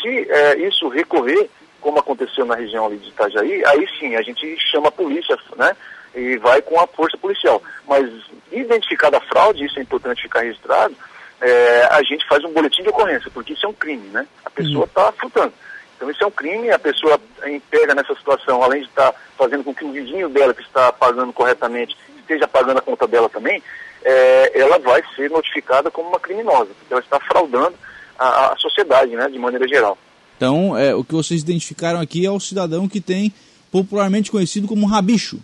Se 0.00 0.30
é, 0.30 0.58
isso 0.58 0.88
recorrer, 0.88 1.48
como 1.80 1.98
aconteceu 1.98 2.44
na 2.44 2.54
região 2.54 2.86
ali 2.86 2.96
de 2.98 3.08
Itajaí, 3.08 3.64
aí 3.64 3.88
sim, 3.98 4.16
a 4.16 4.22
gente 4.22 4.56
chama 4.70 4.88
a 4.88 4.92
polícia, 4.92 5.36
né? 5.56 5.76
E 6.14 6.36
vai 6.38 6.60
com 6.60 6.80
a 6.80 6.86
força 6.86 7.16
policial. 7.16 7.62
Mas 7.86 8.08
identificada 8.50 9.18
a 9.18 9.20
fraude, 9.20 9.64
isso 9.64 9.78
é 9.78 9.82
importante 9.82 10.22
ficar 10.22 10.40
registrado, 10.40 10.94
é, 11.40 11.88
a 11.90 12.02
gente 12.02 12.26
faz 12.26 12.44
um 12.44 12.52
boletim 12.52 12.82
de 12.82 12.88
ocorrência, 12.88 13.30
porque 13.32 13.52
isso 13.52 13.64
é 13.64 13.68
um 13.68 13.74
crime, 13.74 14.08
né? 14.08 14.26
A 14.44 14.50
pessoa 14.50 14.84
está 14.84 15.12
frutando. 15.12 15.52
Então 15.96 16.10
isso 16.10 16.24
é 16.24 16.26
um 16.26 16.30
crime, 16.30 16.70
a 16.70 16.78
pessoa 16.78 17.20
pega 17.70 17.94
nessa 17.94 18.14
situação, 18.14 18.62
além 18.62 18.82
de 18.82 18.88
estar 18.88 19.14
fazendo 19.36 19.62
com 19.62 19.74
que 19.74 19.84
o 19.84 19.92
vizinho 19.92 20.28
dela 20.28 20.54
que 20.54 20.62
está 20.62 20.92
pagando 20.92 21.32
corretamente 21.32 21.96
esteja 22.18 22.46
pagando 22.46 22.78
a 22.78 22.82
conta 22.82 23.06
dela 23.06 23.28
também, 23.28 23.62
é, 24.02 24.60
ela 24.60 24.78
vai 24.78 25.02
ser 25.14 25.30
notificada 25.30 25.90
como 25.90 26.08
uma 26.08 26.20
criminosa, 26.20 26.70
porque 26.78 26.92
ela 26.92 27.02
está 27.02 27.20
fraudando 27.20 27.74
a, 28.18 28.52
a 28.52 28.56
sociedade, 28.56 29.14
né, 29.14 29.28
de 29.28 29.38
maneira 29.38 29.66
geral. 29.66 29.96
Então, 30.36 30.76
é, 30.76 30.94
o 30.94 31.04
que 31.04 31.14
vocês 31.14 31.42
identificaram 31.42 32.00
aqui 32.00 32.24
é 32.24 32.30
o 32.30 32.40
cidadão 32.40 32.88
que 32.88 33.00
tem 33.00 33.32
popularmente 33.70 34.30
conhecido 34.30 34.66
como 34.66 34.86
rabicho. 34.86 35.38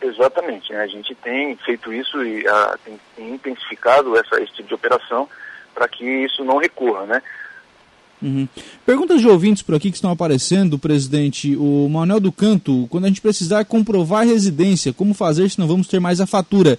Exatamente, 0.00 0.72
né? 0.72 0.80
a 0.80 0.86
gente 0.86 1.14
tem 1.16 1.56
feito 1.56 1.92
isso 1.92 2.22
e 2.24 2.46
a, 2.46 2.52
ah, 2.52 2.78
tem, 2.84 3.00
tem 3.16 3.34
intensificado 3.34 4.16
essa, 4.16 4.40
esse 4.40 4.52
tipo 4.52 4.68
de 4.68 4.74
operação 4.74 5.28
para 5.74 5.88
que 5.88 6.04
isso 6.04 6.44
não 6.44 6.58
recorra, 6.58 7.06
né? 7.06 7.22
Uhum. 8.22 8.48
Perguntas 8.84 9.20
de 9.20 9.28
ouvintes 9.28 9.62
por 9.62 9.74
aqui 9.74 9.90
que 9.90 9.96
estão 9.96 10.10
aparecendo, 10.10 10.78
presidente. 10.78 11.54
O 11.56 11.88
Manuel 11.88 12.20
do 12.20 12.32
Canto, 12.32 12.86
quando 12.88 13.04
a 13.04 13.08
gente 13.08 13.20
precisar 13.20 13.64
comprovar 13.64 14.26
residência, 14.26 14.92
como 14.92 15.12
fazer 15.12 15.50
se 15.50 15.58
não 15.58 15.66
vamos 15.66 15.86
ter 15.86 16.00
mais 16.00 16.20
a 16.20 16.26
fatura? 16.26 16.78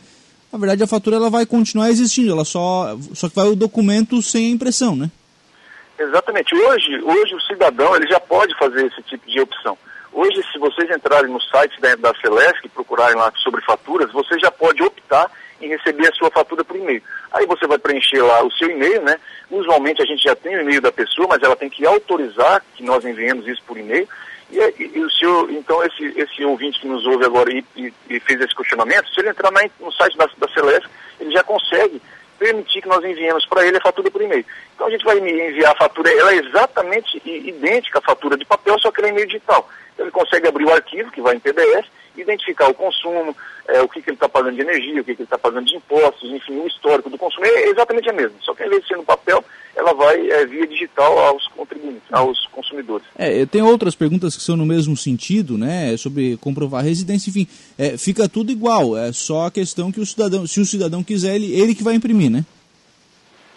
Na 0.51 0.59
verdade, 0.59 0.83
a 0.83 0.87
fatura 0.87 1.17
ela 1.17 1.29
vai 1.29 1.45
continuar 1.45 1.89
existindo, 1.89 2.31
ela 2.31 2.45
só, 2.45 2.97
só 3.13 3.27
que 3.27 3.35
vai 3.35 3.47
o 3.47 3.55
documento 3.55 4.21
sem 4.21 4.51
impressão, 4.51 4.95
né? 4.95 5.11
Exatamente. 5.99 6.55
Hoje, 6.55 7.01
hoje 7.03 7.35
o 7.35 7.41
cidadão 7.41 7.95
ele 7.95 8.07
já 8.07 8.19
pode 8.19 8.55
fazer 8.57 8.85
esse 8.85 9.01
tipo 9.03 9.27
de 9.29 9.39
opção. 9.41 9.77
Hoje, 10.13 10.41
se 10.51 10.59
vocês 10.59 10.89
entrarem 10.89 11.31
no 11.31 11.41
site 11.41 11.79
da, 11.81 11.95
da 11.95 12.13
Celesc 12.21 12.65
e 12.65 12.69
procurarem 12.69 13.15
lá 13.15 13.31
sobre 13.43 13.61
faturas, 13.61 14.11
você 14.11 14.39
já 14.39 14.49
pode 14.49 14.81
optar 14.81 15.29
em 15.61 15.67
receber 15.69 16.07
a 16.07 16.13
sua 16.13 16.29
fatura 16.29 16.63
por 16.63 16.75
e-mail. 16.75 17.01
Aí 17.31 17.45
você 17.45 17.67
vai 17.67 17.77
preencher 17.77 18.21
lá 18.21 18.43
o 18.43 18.51
seu 18.51 18.69
e-mail, 18.69 19.01
né? 19.01 19.17
Usualmente 19.49 20.01
a 20.01 20.05
gente 20.05 20.23
já 20.23 20.35
tem 20.35 20.55
o 20.55 20.61
e-mail 20.61 20.81
da 20.81 20.91
pessoa, 20.91 21.27
mas 21.27 21.41
ela 21.41 21.55
tem 21.55 21.69
que 21.69 21.85
autorizar 21.85 22.63
que 22.75 22.83
nós 22.83 23.03
enviemos 23.03 23.47
isso 23.47 23.61
por 23.65 23.77
e-mail. 23.77 24.07
E, 24.49 24.59
e, 24.59 24.91
e, 24.95 24.99
o 25.03 25.09
senhor, 25.11 25.51
então, 25.51 25.83
esse, 25.83 26.05
esse 26.17 26.45
ouvinte 26.45 26.79
que 26.79 26.87
nos 26.87 27.05
ouve 27.05 27.25
agora 27.25 27.51
e, 27.51 27.63
e, 28.09 28.19
fez 28.19 28.39
esse 28.39 28.55
questionamento, 28.55 29.09
se 29.13 29.19
ele 29.19 29.29
entrar 29.29 29.51
na, 29.51 29.61
no 29.79 29.91
site 29.91 30.17
da, 30.17 30.29
da 30.37 30.47
Celeste, 30.49 30.89
ele 31.19 31.31
já 31.31 31.43
consegue 31.43 32.01
permitir 32.37 32.81
que 32.81 32.87
nós 32.87 33.03
enviemos 33.03 33.45
para 33.45 33.65
ele 33.65 33.77
a 33.77 33.81
fatura 33.81 34.11
por 34.11 34.21
e-mail. 34.21 34.45
Então 34.75 34.87
a 34.87 34.91
gente 34.91 35.03
vai 35.03 35.17
enviar 35.17 35.71
a 35.71 35.77
fatura, 35.77 36.11
ela 36.11 36.33
é 36.33 36.37
exatamente 36.37 37.21
idêntica 37.25 37.99
à 37.99 38.01
fatura 38.01 38.37
de 38.37 38.45
papel, 38.45 38.77
só 38.79 38.91
que 38.91 39.01
ela 39.01 39.07
é 39.07 39.11
e-mail 39.11 39.27
digital. 39.27 39.67
Ele 39.97 40.11
consegue 40.11 40.47
abrir 40.47 40.65
o 40.65 40.73
arquivo, 40.73 41.11
que 41.11 41.21
vai 41.21 41.35
em 41.35 41.39
PDF, 41.39 41.87
identificar 42.15 42.69
o 42.69 42.73
consumo, 42.73 43.35
é, 43.67 43.81
o 43.81 43.89
que, 43.89 44.01
que 44.01 44.09
ele 44.09 44.15
está 44.15 44.27
pagando 44.27 44.55
de 44.55 44.61
energia, 44.61 45.01
o 45.01 45.03
que, 45.03 45.15
que 45.15 45.21
ele 45.21 45.25
está 45.25 45.37
pagando 45.37 45.65
de 45.65 45.75
impostos, 45.75 46.29
enfim, 46.31 46.57
o 46.59 46.67
histórico 46.67 47.09
do 47.09 47.17
consumo 47.17 47.45
é 47.45 47.69
exatamente 47.69 48.09
a 48.09 48.13
mesma. 48.13 48.35
Só 48.41 48.53
que 48.53 48.63
em 48.63 48.69
vez 48.69 48.81
de 48.81 48.87
ser 48.87 48.97
no 48.97 49.03
papel, 49.03 49.43
ela 49.75 49.93
vai 49.93 50.29
é, 50.29 50.45
via 50.45 50.65
digital 50.65 51.17
aos 51.19 51.47
contribuintes, 51.49 52.01
aos 52.11 52.45
consumidores. 52.47 53.05
É, 53.15 53.45
tenho 53.45 53.67
outras 53.67 53.95
perguntas 53.95 54.35
que 54.35 54.41
são 54.41 54.55
no 54.55 54.65
mesmo 54.65 54.95
sentido, 54.97 55.57
né, 55.57 55.95
sobre 55.97 56.37
comprovar 56.37 56.83
residência, 56.83 57.29
enfim, 57.29 57.47
é, 57.77 57.97
fica 57.97 58.27
tudo 58.27 58.51
igual, 58.51 58.97
é 58.97 59.11
só 59.11 59.47
a 59.47 59.51
questão 59.51 59.91
que 59.91 59.99
o 59.99 60.05
cidadão, 60.05 60.47
se 60.47 60.59
o 60.59 60.65
cidadão 60.65 61.03
quiser, 61.03 61.35
ele, 61.35 61.53
ele 61.53 61.75
que 61.75 61.83
vai 61.83 61.95
imprimir, 61.95 62.31
né? 62.31 62.45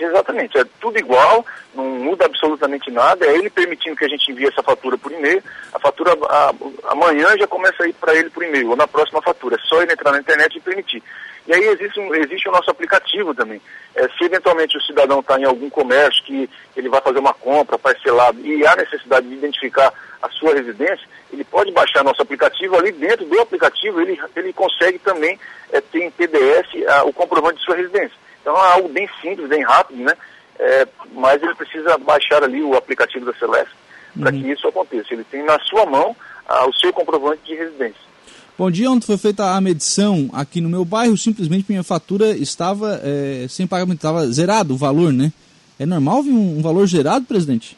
Exatamente, 0.03 0.57
é 0.57 0.65
tudo 0.81 0.99
igual, 0.99 1.45
não 1.75 1.85
muda 1.85 2.25
absolutamente 2.25 2.91
nada, 2.91 3.27
é 3.27 3.35
ele 3.35 3.51
permitindo 3.51 3.95
que 3.95 4.05
a 4.05 4.09
gente 4.09 4.33
envie 4.33 4.47
essa 4.47 4.63
fatura 4.63 4.97
por 4.97 5.13
e-mail, 5.13 5.43
a 5.73 5.79
fatura 5.79 6.17
a, 6.29 6.55
amanhã 6.89 7.37
já 7.37 7.47
começa 7.47 7.83
a 7.83 7.89
ir 7.89 7.93
para 7.93 8.15
ele 8.15 8.31
por 8.31 8.43
e-mail, 8.43 8.71
ou 8.71 8.77
na 8.77 8.89
próxima 8.89 9.21
fatura, 9.21 9.57
é 9.57 9.67
só 9.67 9.83
ele 9.83 9.93
entrar 9.93 10.13
na 10.13 10.21
internet 10.21 10.57
e 10.57 10.61
permitir. 10.61 11.03
E 11.47 11.53
aí 11.53 11.65
existe, 11.69 11.99
um, 11.99 12.15
existe 12.15 12.49
o 12.49 12.53
nosso 12.53 12.71
aplicativo 12.71 13.35
também. 13.35 13.61
É, 13.95 14.09
se 14.09 14.25
eventualmente 14.25 14.77
o 14.77 14.83
cidadão 14.83 15.21
está 15.21 15.39
em 15.39 15.45
algum 15.45 15.69
comércio 15.69 16.23
que 16.25 16.49
ele 16.77 16.89
vai 16.89 17.01
fazer 17.01 17.19
uma 17.19 17.35
compra 17.35 17.79
parcelada 17.79 18.39
e 18.41 18.67
há 18.67 18.77
necessidade 18.77 19.29
de 19.29 19.35
identificar 19.35 19.93
a 20.23 20.29
sua 20.31 20.55
residência, 20.55 21.07
ele 21.33 21.45
pode 21.45 21.73
baixar 21.73 22.05
nosso 22.05 22.23
aplicativo, 22.23 22.77
ali 22.77 22.93
dentro 22.93 23.27
do 23.27 23.41
aplicativo 23.41 24.01
ele, 24.01 24.19
ele 24.37 24.53
consegue 24.53 24.99
também 24.99 25.39
é, 25.73 25.81
ter 25.81 26.05
em 26.05 26.11
PDF 26.11 26.89
a, 26.89 27.05
o 27.05 27.13
comprovante 27.13 27.59
de 27.59 27.65
sua 27.65 27.77
residência. 27.77 28.17
Então 28.41 28.55
é 28.57 28.73
algo 28.73 28.89
bem 28.89 29.09
simples, 29.21 29.49
bem 29.49 29.63
rápido, 29.63 30.03
né? 30.03 30.13
É, 30.59 30.87
mas 31.13 31.43
ele 31.43 31.55
precisa 31.55 31.97
baixar 31.99 32.43
ali 32.45 32.63
o 32.63 32.77
aplicativo 32.77 33.25
da 33.25 33.33
Celeste 33.35 33.75
para 34.19 34.33
uhum. 34.33 34.43
que 34.43 34.51
isso 34.51 34.69
aconteça. 34.69 35.15
Ele 35.15 35.25
tem 35.25 35.43
na 35.43 35.59
sua 35.61 35.87
mão 35.87 36.15
ah, 36.47 36.67
o 36.67 36.75
seu 36.75 36.93
comprovante 36.93 37.43
de 37.45 37.55
residência. 37.55 38.11
Bom 38.59 38.71
dia, 38.71 38.91
ontem 38.91 39.07
foi 39.07 39.17
feita 39.17 39.55
a 39.55 39.61
medição 39.61 40.29
aqui 40.35 40.61
no 40.61 40.69
meu 40.69 40.85
bairro, 40.85 41.17
simplesmente 41.17 41.65
minha 41.67 41.83
fatura 41.83 42.29
estava 42.37 43.01
é, 43.03 43.47
sem 43.49 43.67
pagamento, 43.67 43.97
estava 43.97 44.27
zerado 44.27 44.75
o 44.75 44.77
valor, 44.77 45.13
né? 45.13 45.33
É 45.79 45.87
normal 45.87 46.23
vir 46.23 46.33
um, 46.33 46.59
um 46.59 46.63
valor 46.63 46.87
zerado, 46.87 47.25
presidente? 47.25 47.75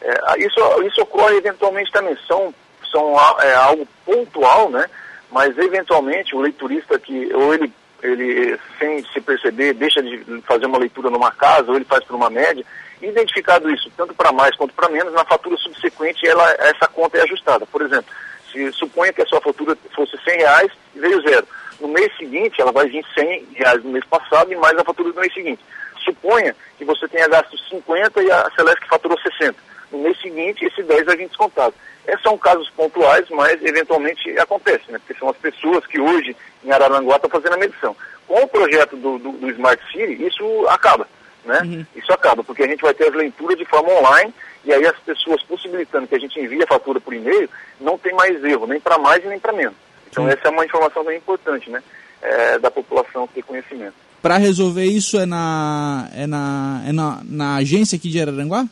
É, 0.00 0.38
isso, 0.38 0.60
isso 0.86 1.02
ocorre 1.02 1.34
eventualmente 1.34 1.90
também, 1.90 2.16
são, 2.28 2.54
são 2.92 3.16
é, 3.40 3.54
algo 3.56 3.88
pontual, 4.06 4.70
né? 4.70 4.86
Mas 5.32 5.58
eventualmente 5.58 6.36
o 6.36 6.40
leiturista 6.40 6.96
que, 6.96 7.34
ou 7.34 7.52
ele 7.52 7.72
ele, 8.02 8.58
sem 8.78 9.04
se 9.04 9.20
perceber, 9.20 9.74
deixa 9.74 10.02
de 10.02 10.24
fazer 10.42 10.66
uma 10.66 10.78
leitura 10.78 11.10
numa 11.10 11.30
casa, 11.30 11.70
ou 11.70 11.76
ele 11.76 11.84
faz 11.84 12.04
por 12.04 12.16
uma 12.16 12.30
média, 12.30 12.64
Identificado 13.02 13.68
isso, 13.68 13.90
tanto 13.96 14.14
para 14.14 14.30
mais 14.30 14.54
quanto 14.54 14.72
para 14.74 14.88
menos, 14.88 15.12
na 15.12 15.24
fatura 15.24 15.56
subsequente 15.56 16.24
ela, 16.24 16.48
essa 16.52 16.86
conta 16.86 17.18
é 17.18 17.22
ajustada. 17.22 17.66
Por 17.66 17.82
exemplo, 17.82 18.06
se 18.52 18.70
suponha 18.72 19.12
que 19.12 19.22
a 19.22 19.26
sua 19.26 19.40
fatura 19.40 19.76
fosse 19.92 20.16
100 20.22 20.36
reais 20.36 20.72
e 20.94 21.00
veio 21.00 21.20
zero. 21.22 21.46
No 21.80 21.88
mês 21.88 22.16
seguinte, 22.16 22.60
ela 22.60 22.70
vai 22.70 22.86
vir 22.86 23.04
100 23.12 23.48
reais 23.54 23.82
no 23.82 23.90
mês 23.90 24.04
passado 24.04 24.52
e 24.52 24.56
mais 24.56 24.78
a 24.78 24.84
fatura 24.84 25.12
do 25.12 25.20
mês 25.20 25.34
seguinte. 25.34 25.60
Suponha 26.04 26.54
que 26.78 26.84
você 26.84 27.08
tenha 27.08 27.26
gasto 27.26 27.58
50 27.70 28.22
e 28.22 28.30
a 28.30 28.48
Celeste 28.54 28.86
faturou 28.86 29.18
60. 29.18 29.56
No 29.90 29.98
mês 29.98 30.20
seguinte, 30.20 30.64
esse 30.64 30.82
10 30.84 31.04
vai 31.04 31.16
vir 31.16 31.26
descontado. 31.26 31.74
Esses 32.06 32.22
são 32.22 32.36
casos 32.36 32.68
pontuais, 32.70 33.26
mas 33.30 33.62
eventualmente 33.62 34.30
acontece, 34.38 34.90
né? 34.90 34.98
Porque 34.98 35.18
são 35.18 35.28
as 35.28 35.36
pessoas 35.36 35.86
que 35.86 36.00
hoje 36.00 36.36
em 36.64 36.70
Araranguá 36.70 37.16
estão 37.16 37.30
fazendo 37.30 37.54
a 37.54 37.58
medição. 37.58 37.96
Com 38.26 38.42
o 38.42 38.48
projeto 38.48 38.96
do, 38.96 39.18
do, 39.18 39.32
do 39.32 39.50
Smart 39.50 39.82
City, 39.92 40.26
isso 40.26 40.66
acaba 40.68 41.06
né? 41.44 41.60
Uhum. 41.62 41.86
Isso 41.96 42.12
acaba, 42.12 42.42
porque 42.44 42.62
a 42.62 42.68
gente 42.68 42.82
vai 42.82 42.94
ter 42.94 43.08
as 43.08 43.14
leituras 43.14 43.58
de 43.58 43.64
forma 43.64 43.92
online 43.92 44.32
e 44.64 44.72
aí 44.72 44.86
as 44.86 44.98
pessoas 45.00 45.42
possibilitando 45.42 46.06
que 46.06 46.14
a 46.14 46.18
gente 46.18 46.38
envie 46.38 46.62
a 46.62 46.66
fatura 46.66 47.00
por 47.00 47.12
e-mail, 47.12 47.48
não 47.80 47.98
tem 47.98 48.14
mais 48.14 48.42
erro, 48.44 48.66
nem 48.66 48.80
para 48.80 48.98
mais 48.98 49.24
e 49.24 49.28
nem 49.28 49.38
para 49.38 49.52
menos. 49.52 49.74
Então 50.08 50.28
essa 50.28 50.48
é 50.48 50.50
uma 50.50 50.64
informação 50.64 51.04
bem 51.04 51.18
importante, 51.18 51.70
né? 51.70 51.82
É, 52.20 52.58
da 52.58 52.70
população 52.70 53.26
ter 53.26 53.42
conhecimento. 53.42 53.94
Para 54.20 54.36
resolver 54.36 54.84
isso 54.84 55.18
é 55.18 55.26
na 55.26 56.08
é 56.14 56.26
na 56.26 56.82
é 56.86 56.92
na, 56.92 57.20
na 57.24 57.56
agência 57.56 57.96
aqui 57.96 58.08
de 58.08 58.20
Araranguá? 58.20 58.66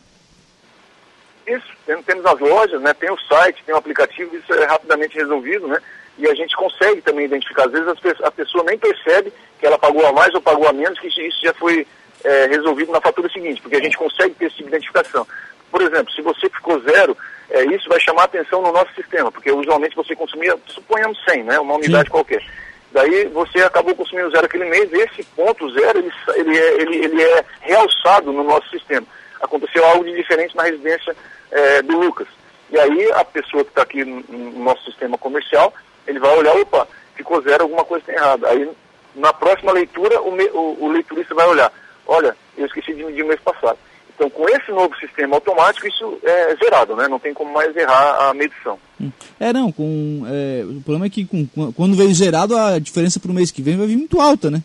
Isso, 1.51 2.03
temos 2.07 2.27
as 2.27 2.39
lojas, 2.39 2.81
né? 2.81 2.95
Tem 2.95 3.11
o 3.11 3.19
site, 3.19 3.63
tem 3.65 3.75
o 3.75 3.79
aplicativo, 3.79 4.37
isso 4.37 4.53
é 4.55 4.67
rapidamente 4.67 5.17
resolvido, 5.17 5.67
né? 5.67 5.79
E 6.19 6.29
a 6.29 6.35
gente 6.35 6.55
consegue 6.57 7.01
também 7.01 7.25
identificar. 7.25 7.65
Às 7.65 7.73
vezes 7.73 7.89
a 8.23 8.31
pessoa 8.31 8.65
nem 8.65 8.79
percebe 8.79 9.33
que 9.59 9.67
ela 9.67 9.79
pagou 9.79 10.07
a 10.07 10.13
mais 10.13 10.35
ou 10.35 10.41
pagou 10.41 10.69
a 10.69 10.73
menos, 10.73 10.99
que 10.99 11.09
isso 11.09 11.41
já 11.43 11.55
foi 11.55 11.87
é, 12.25 12.47
resolvido 12.47 12.93
na 12.93 13.01
fatura 13.01 13.29
seguinte, 13.31 13.61
porque 13.61 13.77
a 13.77 13.83
gente 13.83 13.97
consegue 13.97 14.35
ter 14.35 14.47
esse 14.47 14.57
tipo 14.57 14.69
de 14.69 14.77
identificação. 14.77 15.27
Por 15.71 15.83
exemplo, 15.83 16.13
se 16.13 16.21
você 16.21 16.49
ficou 16.51 16.81
zero, 16.81 17.17
é, 17.49 17.65
isso 17.65 17.89
vai 17.89 17.99
chamar 18.01 18.25
atenção 18.25 18.61
no 18.63 18.73
nosso 18.73 18.93
sistema, 18.95 19.31
porque 19.33 19.51
usualmente 19.51 19.97
você 19.97 20.15
consumia, 20.15 20.57
suponhamos 20.67 21.19
100, 21.29 21.45
né, 21.45 21.59
uma 21.59 21.75
unidade 21.75 22.09
Sim. 22.09 22.13
qualquer. 22.13 22.45
Daí 22.93 23.27
você 23.29 23.61
acabou 23.63 23.95
consumindo 23.95 24.31
zero 24.31 24.47
aquele 24.47 24.65
mês, 24.65 24.93
esse 24.93 25.23
ponto 25.37 25.71
zero, 25.71 25.99
ele, 25.99 26.13
ele, 26.35 26.59
é, 26.59 26.83
ele, 26.83 27.05
ele 27.05 27.23
é 27.23 27.45
realçado 27.61 28.33
no 28.33 28.43
nosso 28.43 28.69
sistema. 28.69 29.07
Aconteceu 29.41 29.85
algo 29.85 30.05
de 30.05 30.15
diferente 30.15 30.57
na 30.57 30.65
residência 30.65 31.17
é, 31.51 31.83
do 31.83 31.99
Lucas. 31.99 32.29
E 32.71 32.79
aí 32.79 33.13
a 33.13 33.25
pessoa 33.25 33.65
que 33.65 33.71
está 33.71 33.83
aqui 33.83 34.05
no, 34.05 34.23
no, 34.29 34.65
nosso 34.65 34.85
sistema 34.85 35.19
comercial, 35.19 35.73
ele 36.07 36.19
vai 36.19 36.37
olhar, 36.37 36.55
opa, 36.57 36.87
ficou 37.15 37.43
zero, 37.43 37.65
alguma 37.65 37.85
coisa 37.85 38.05
está 38.09 38.23
errada. 38.23 38.49
Aí 38.49 38.69
na 39.15 39.33
próxima 39.33 39.73
leitura, 39.73 40.21
o, 40.23 40.31
me, 40.31 40.45
o, 40.51 40.85
o 40.85 40.93
leiturista 40.93 41.35
vai 41.35 41.47
olhar, 41.47 41.73
olha, 42.07 42.37
eu 42.57 42.67
esqueci 42.67 42.95
de 42.95 43.05
medir 43.05 43.25
o 43.25 43.29
mês 43.29 43.41
passado. 43.41 43.79
Então, 44.21 44.29
com 44.29 44.47
esse 44.51 44.71
novo 44.71 44.95
sistema 44.99 45.37
automático, 45.37 45.89
isso 45.89 46.19
é 46.23 46.55
zerado, 46.57 46.95
né? 46.95 47.09
Não 47.09 47.19
tem 47.19 47.33
como 47.33 47.55
mais 47.55 47.75
errar 47.75 48.29
a 48.29 48.35
medição. 48.35 48.79
Hum. 49.01 49.11
É, 49.39 49.51
não, 49.51 49.73
com, 49.73 50.25
é, 50.27 50.63
o 50.63 50.83
problema 50.83 51.07
é 51.07 51.11
que 51.11 51.25
com, 51.25 51.73
quando 51.73 51.97
veio 51.97 52.13
zerado, 52.13 52.55
a 52.55 52.79
diferença 52.79 53.19
para 53.19 53.31
o 53.31 53.35
mês 53.35 53.51
que 53.51 53.63
vem 53.63 53.79
vai 53.79 53.87
vir 53.87 53.97
muito 53.97 54.21
alta, 54.21 54.51
né? 54.51 54.63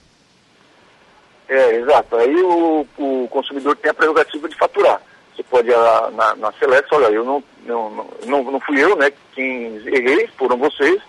É, 1.47 1.75
exato. 1.75 2.15
Aí 2.17 2.36
o, 2.36 2.88
o 2.97 3.27
consumidor 3.29 3.75
tem 3.75 3.91
a 3.91 3.93
prerrogativa 3.93 4.49
de 4.49 4.55
faturar. 4.55 5.01
Você 5.36 5.43
pode 5.43 5.69
ir 5.69 5.75
na, 5.75 6.12
na, 6.12 6.36
na 6.36 6.51
Select, 6.53 6.93
olha, 6.93 7.08
eu 7.08 7.23
não, 7.23 7.43
não, 7.65 8.08
não, 8.25 8.43
não 8.43 8.60
fui 8.60 8.81
eu, 8.81 8.95
né, 8.95 9.12
quem 9.34 9.75
errei, 9.86 10.27
foram 10.38 10.58
vocês. 10.58 11.01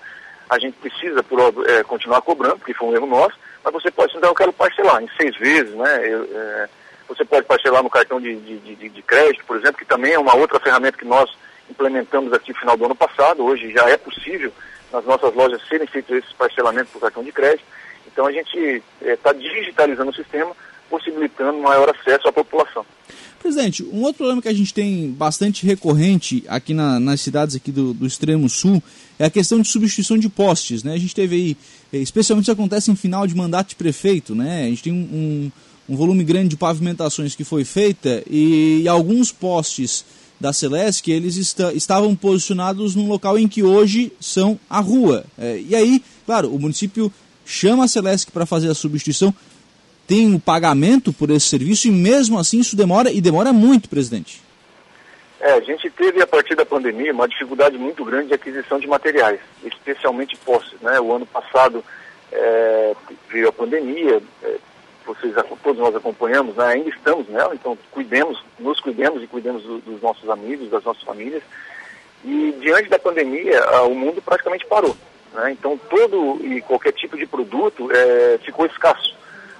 A 0.50 0.58
gente 0.58 0.76
precisa 0.78 1.22
por, 1.22 1.38
é, 1.68 1.82
continuar 1.84 2.20
cobrando, 2.22 2.58
porque 2.58 2.74
foi 2.74 2.88
um 2.88 2.94
erro 2.94 3.06
nosso 3.06 3.36
mas 3.66 3.72
você 3.72 3.90
pode, 3.90 4.16
então 4.16 4.30
eu 4.30 4.34
quero 4.34 4.52
parcelar 4.52 5.02
em 5.02 5.08
seis 5.20 5.36
vezes, 5.36 5.74
né? 5.74 6.08
Eu, 6.08 6.22
é, 6.32 6.68
você 7.08 7.24
pode 7.24 7.46
parcelar 7.46 7.82
no 7.82 7.90
cartão 7.90 8.20
de, 8.20 8.36
de, 8.36 8.58
de, 8.58 8.88
de, 8.88 9.02
crédito, 9.02 9.44
por 9.44 9.56
exemplo, 9.56 9.78
que 9.78 9.84
também 9.84 10.12
é 10.12 10.18
uma 10.20 10.36
outra 10.36 10.60
ferramenta 10.60 10.96
que 10.96 11.04
nós 11.04 11.28
implementamos 11.68 12.32
aqui 12.32 12.52
no 12.52 12.58
final 12.60 12.76
do 12.76 12.84
ano 12.84 12.94
passado. 12.94 13.44
Hoje 13.44 13.72
já 13.72 13.90
é 13.90 13.96
possível 13.96 14.52
nas 14.92 15.04
nossas 15.04 15.34
lojas 15.34 15.60
serem 15.66 15.88
feitos 15.88 16.16
esses 16.16 16.32
parcelamentos 16.34 16.92
por 16.92 17.00
cartão 17.00 17.24
de 17.24 17.32
crédito. 17.32 17.64
Então 18.16 18.26
a 18.26 18.32
gente 18.32 18.82
está 19.02 19.28
é, 19.28 19.34
digitalizando 19.34 20.10
o 20.10 20.14
sistema, 20.14 20.56
possibilitando 20.88 21.58
maior 21.58 21.90
acesso 21.90 22.26
à 22.26 22.32
população. 22.32 22.82
Presidente, 23.38 23.84
um 23.92 24.00
outro 24.00 24.16
problema 24.16 24.40
que 24.40 24.48
a 24.48 24.54
gente 24.54 24.72
tem 24.72 25.10
bastante 25.10 25.66
recorrente 25.66 26.42
aqui 26.48 26.72
na, 26.72 26.98
nas 26.98 27.20
cidades 27.20 27.54
aqui 27.54 27.70
do, 27.70 27.92
do 27.92 28.06
extremo 28.06 28.48
sul 28.48 28.82
é 29.18 29.26
a 29.26 29.30
questão 29.30 29.60
de 29.60 29.68
substituição 29.68 30.16
de 30.16 30.30
postes. 30.30 30.82
Né? 30.82 30.94
A 30.94 30.98
gente 30.98 31.14
teve 31.14 31.36
aí, 31.36 31.56
eh, 31.92 31.98
especialmente 31.98 32.44
isso 32.44 32.52
acontece 32.52 32.90
em 32.90 32.96
final 32.96 33.26
de 33.26 33.36
mandato 33.36 33.68
de 33.68 33.76
prefeito, 33.76 34.34
né? 34.34 34.64
a 34.64 34.68
gente 34.70 34.84
tem 34.84 34.92
um, 34.94 34.96
um, 34.96 35.52
um 35.90 35.94
volume 35.94 36.24
grande 36.24 36.48
de 36.48 36.56
pavimentações 36.56 37.36
que 37.36 37.44
foi 37.44 37.66
feita 37.66 38.22
e, 38.30 38.80
e 38.82 38.88
alguns 38.88 39.30
postes 39.30 40.06
da 40.40 40.54
Celesc, 40.54 41.06
eles 41.10 41.36
estavam 41.74 42.16
posicionados 42.16 42.94
num 42.94 43.08
local 43.08 43.38
em 43.38 43.46
que 43.46 43.62
hoje 43.62 44.10
são 44.18 44.58
a 44.68 44.80
rua. 44.80 45.24
É, 45.38 45.62
e 45.66 45.74
aí, 45.74 46.02
claro, 46.24 46.54
o 46.54 46.58
município 46.58 47.12
chama 47.46 47.84
a 47.84 47.88
Celesc 47.88 48.30
para 48.30 48.44
fazer 48.44 48.68
a 48.68 48.74
substituição, 48.74 49.32
tem 50.06 50.34
o 50.34 50.40
pagamento 50.40 51.12
por 51.12 51.30
esse 51.30 51.46
serviço 51.46 51.88
e 51.88 51.90
mesmo 51.90 52.38
assim 52.38 52.60
isso 52.60 52.76
demora 52.76 53.10
e 53.10 53.20
demora 53.20 53.52
muito, 53.52 53.88
presidente. 53.88 54.42
É, 55.40 55.52
a 55.52 55.60
gente 55.60 55.88
teve 55.90 56.20
a 56.22 56.26
partir 56.26 56.54
da 56.54 56.66
pandemia 56.66 57.12
uma 57.12 57.28
dificuldade 57.28 57.78
muito 57.78 58.04
grande 58.04 58.28
de 58.28 58.34
aquisição 58.34 58.78
de 58.78 58.86
materiais, 58.86 59.38
especialmente 59.64 60.36
postes. 60.38 60.80
Né? 60.80 60.98
O 61.00 61.14
ano 61.14 61.26
passado 61.26 61.84
é, 62.32 62.94
veio 63.30 63.48
a 63.48 63.52
pandemia, 63.52 64.20
é, 64.42 64.56
vocês 65.06 65.34
todos 65.62 65.80
nós 65.80 65.94
acompanhamos, 65.94 66.56
né? 66.56 66.66
ainda 66.66 66.88
estamos 66.88 67.28
nela, 67.28 67.54
então 67.54 67.78
cuidemos, 67.92 68.42
nos 68.58 68.80
cuidemos 68.80 69.22
e 69.22 69.26
cuidemos 69.26 69.62
do, 69.62 69.78
dos 69.78 70.02
nossos 70.02 70.28
amigos, 70.28 70.70
das 70.70 70.82
nossas 70.82 71.02
famílias. 71.02 71.42
E 72.24 72.54
diante 72.60 72.88
da 72.88 72.98
pandemia, 72.98 73.62
a, 73.62 73.82
o 73.82 73.94
mundo 73.94 74.20
praticamente 74.22 74.66
parou. 74.66 74.96
Né? 75.36 75.52
Então 75.52 75.78
todo 75.90 76.38
e 76.42 76.62
qualquer 76.62 76.92
tipo 76.92 77.16
de 77.16 77.26
produto 77.26 77.88
é, 77.92 78.38
ficou 78.38 78.64
escasso. 78.66 79.14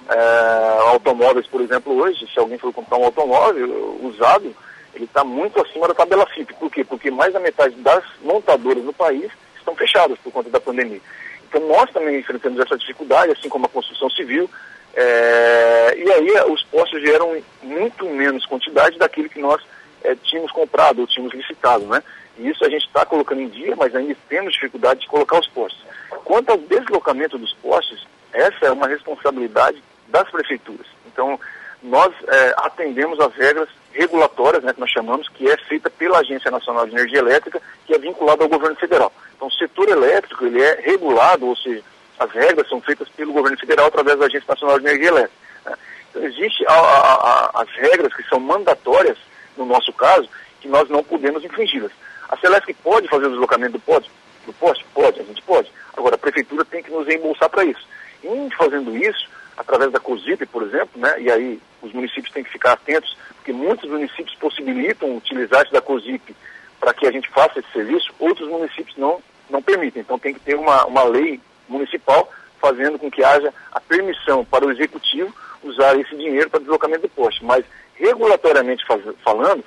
É, 0.09 0.79
automóveis, 0.89 1.45
por 1.45 1.61
exemplo, 1.61 1.93
hoje, 1.95 2.27
se 2.33 2.39
alguém 2.39 2.57
for 2.57 2.73
comprar 2.73 2.97
um 2.97 3.05
automóvel 3.05 3.99
usado, 4.01 4.55
ele 4.95 5.05
está 5.05 5.23
muito 5.23 5.61
acima 5.61 5.87
da 5.87 5.93
tabela 5.93 6.25
FIP. 6.25 6.53
Por 6.55 6.71
quê? 6.71 6.83
Porque 6.83 7.11
mais 7.11 7.31
da 7.31 7.39
metade 7.39 7.75
das 7.75 8.03
montadoras 8.23 8.83
no 8.83 8.93
país 8.93 9.31
estão 9.57 9.75
fechadas 9.75 10.17
por 10.23 10.33
conta 10.33 10.49
da 10.49 10.59
pandemia. 10.59 11.01
Então 11.47 11.61
nós 11.67 11.91
também 11.91 12.19
enfrentamos 12.19 12.59
essa 12.59 12.77
dificuldade, 12.77 13.31
assim 13.31 13.47
como 13.47 13.67
a 13.67 13.69
construção 13.69 14.09
civil, 14.09 14.49
é, 14.95 15.95
e 15.95 16.11
aí 16.11 16.51
os 16.51 16.63
postos 16.63 16.99
geram 17.01 17.37
muito 17.61 18.05
menos 18.09 18.47
quantidade 18.47 18.97
daquilo 18.97 19.29
que 19.29 19.39
nós 19.39 19.61
é, 20.03 20.15
tínhamos 20.15 20.51
comprado 20.51 21.01
ou 21.01 21.07
tínhamos 21.07 21.35
licitado, 21.35 21.85
né? 21.85 22.01
E 22.37 22.49
isso 22.49 22.63
a 22.63 22.69
gente 22.69 22.85
está 22.85 23.05
colocando 23.05 23.41
em 23.41 23.49
dia, 23.49 23.75
mas 23.75 23.95
ainda 23.95 24.15
temos 24.29 24.53
dificuldade 24.53 25.01
de 25.01 25.07
colocar 25.07 25.39
os 25.39 25.47
postos. 25.47 25.83
Quanto 26.23 26.51
ao 26.51 26.57
deslocamento 26.57 27.37
dos 27.37 27.53
postes, 27.53 28.05
essa 28.31 28.65
é 28.65 28.71
uma 28.71 28.87
responsabilidade 28.87 29.81
das 30.07 30.29
prefeituras. 30.29 30.85
Então, 31.05 31.39
nós 31.81 32.13
é, 32.27 32.53
atendemos 32.57 33.19
às 33.19 33.33
regras 33.35 33.69
regulatórias, 33.91 34.63
né, 34.63 34.73
que 34.73 34.79
nós 34.79 34.91
chamamos, 34.91 35.27
que 35.29 35.49
é 35.49 35.57
feita 35.57 35.89
pela 35.89 36.19
Agência 36.19 36.51
Nacional 36.51 36.85
de 36.85 36.93
Energia 36.93 37.19
Elétrica, 37.19 37.61
que 37.85 37.93
é 37.93 37.97
vinculada 37.97 38.43
ao 38.43 38.49
governo 38.49 38.75
federal. 38.75 39.11
Então, 39.35 39.47
o 39.47 39.53
setor 39.53 39.89
elétrico, 39.89 40.45
ele 40.45 40.61
é 40.61 40.81
regulado, 40.81 41.47
ou 41.47 41.55
seja, 41.55 41.83
as 42.19 42.31
regras 42.31 42.67
são 42.67 42.81
feitas 42.81 43.07
pelo 43.09 43.33
governo 43.33 43.57
federal 43.57 43.87
através 43.87 44.17
da 44.17 44.25
Agência 44.25 44.47
Nacional 44.47 44.79
de 44.79 44.85
Energia 44.85 45.09
Elétrica. 45.09 45.37
Né? 45.65 45.75
Então, 46.09 46.23
existem 46.23 46.67
as 46.67 47.69
regras 47.69 48.13
que 48.13 48.23
são 48.23 48.39
mandatórias, 48.39 49.17
no 49.55 49.65
nosso 49.65 49.93
caso, 49.93 50.29
que 50.59 50.67
nós 50.67 50.89
não 50.89 51.03
podemos 51.03 51.43
infringi-las. 51.43 51.91
A 52.29 52.37
Celesc 52.37 52.73
pode 52.83 53.07
fazer 53.07 53.27
o 53.27 53.31
deslocamento 53.31 53.73
do 53.73 53.79
poste? 53.79 54.11
Do 54.45 54.53
poste? 54.53 54.85
Pode, 54.93 55.19
a 55.19 55.23
gente 55.23 55.41
pode. 55.41 55.71
Agora, 55.95 56.15
a 56.15 56.17
prefeitura 56.17 56.65
tem 56.65 56.83
que 56.83 56.91
nos 56.91 57.07
reembolsar 57.07 57.49
para 57.49 57.65
isso. 57.65 57.87
Em 58.23 58.49
fazendo 58.51 58.95
isso, 58.95 59.29
através 59.57 59.91
da 59.91 59.99
COSIP, 59.99 60.45
por 60.47 60.63
exemplo, 60.63 60.99
né, 60.99 61.19
e 61.19 61.31
aí 61.31 61.61
os 61.81 61.91
municípios 61.93 62.31
têm 62.31 62.43
que 62.43 62.51
ficar 62.51 62.73
atentos, 62.73 63.17
porque 63.35 63.51
muitos 63.51 63.89
municípios 63.89 64.35
possibilitam 64.35 65.15
utilizar-se 65.15 65.71
da 65.71 65.81
COSIP 65.81 66.35
para 66.79 66.93
que 66.93 67.07
a 67.07 67.11
gente 67.11 67.29
faça 67.29 67.59
esse 67.59 67.71
serviço, 67.71 68.13
outros 68.19 68.47
municípios 68.49 68.95
não, 68.97 69.21
não 69.49 69.61
permitem. 69.61 70.01
Então 70.01 70.19
tem 70.19 70.33
que 70.33 70.39
ter 70.39 70.55
uma, 70.55 70.85
uma 70.85 71.03
lei 71.03 71.39
municipal 71.67 72.31
fazendo 72.59 72.99
com 72.99 73.09
que 73.09 73.23
haja 73.23 73.53
a 73.71 73.79
permissão 73.79 74.43
para 74.45 74.65
o 74.65 74.71
executivo 74.71 75.33
usar 75.63 75.97
esse 75.99 76.15
dinheiro 76.15 76.49
para 76.49 76.59
deslocamento 76.59 77.03
do 77.03 77.09
poste. 77.09 77.43
Mas, 77.43 77.65
regulatoriamente 77.95 78.85
faz, 78.85 79.01
falando, 79.23 79.63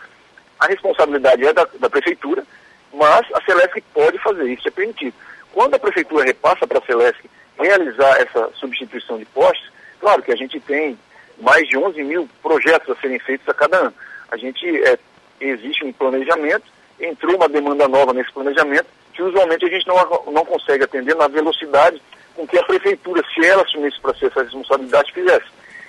a 0.60 0.66
responsabilidade 0.66 1.44
é 1.44 1.52
da, 1.52 1.66
da 1.78 1.90
prefeitura, 1.90 2.44
mas 2.92 3.26
a 3.34 3.40
Celesc 3.42 3.80
pode 3.92 4.18
fazer, 4.18 4.48
isso 4.52 4.68
é 4.68 4.70
permitido. 4.70 5.14
Quando 5.52 5.74
a 5.74 5.78
prefeitura 5.78 6.24
repassa 6.24 6.66
para 6.66 6.78
a 6.78 6.82
Celesc 6.82 7.18
realizar 7.58 8.20
essa 8.20 8.50
substituição 8.54 9.18
de 9.18 9.24
postes, 9.26 9.70
Claro 10.00 10.22
que 10.22 10.32
a 10.32 10.36
gente 10.36 10.58
tem 10.60 10.98
mais 11.38 11.68
de 11.68 11.76
11 11.76 12.02
mil 12.02 12.28
projetos 12.42 12.88
a 12.90 13.00
serem 13.00 13.18
feitos 13.18 13.46
a 13.48 13.54
cada 13.54 13.76
ano. 13.76 13.94
A 14.30 14.36
gente, 14.36 14.66
é, 14.82 14.98
existe 15.40 15.84
um 15.84 15.92
planejamento, 15.92 16.64
entrou 16.98 17.36
uma 17.36 17.48
demanda 17.48 17.86
nova 17.86 18.12
nesse 18.12 18.32
planejamento, 18.32 18.86
que 19.12 19.22
usualmente 19.22 19.64
a 19.64 19.68
gente 19.68 19.86
não, 19.86 19.96
não 20.32 20.44
consegue 20.44 20.84
atender 20.84 21.14
na 21.14 21.28
velocidade 21.28 22.00
com 22.34 22.46
que 22.46 22.58
a 22.58 22.62
prefeitura, 22.62 23.22
se 23.34 23.44
ela 23.44 23.62
assumisse 23.62 24.00
para 24.00 24.14
si 24.14 24.26
essa 24.26 24.42
responsabilidade, 24.42 25.12
fizesse. 25.12 25.46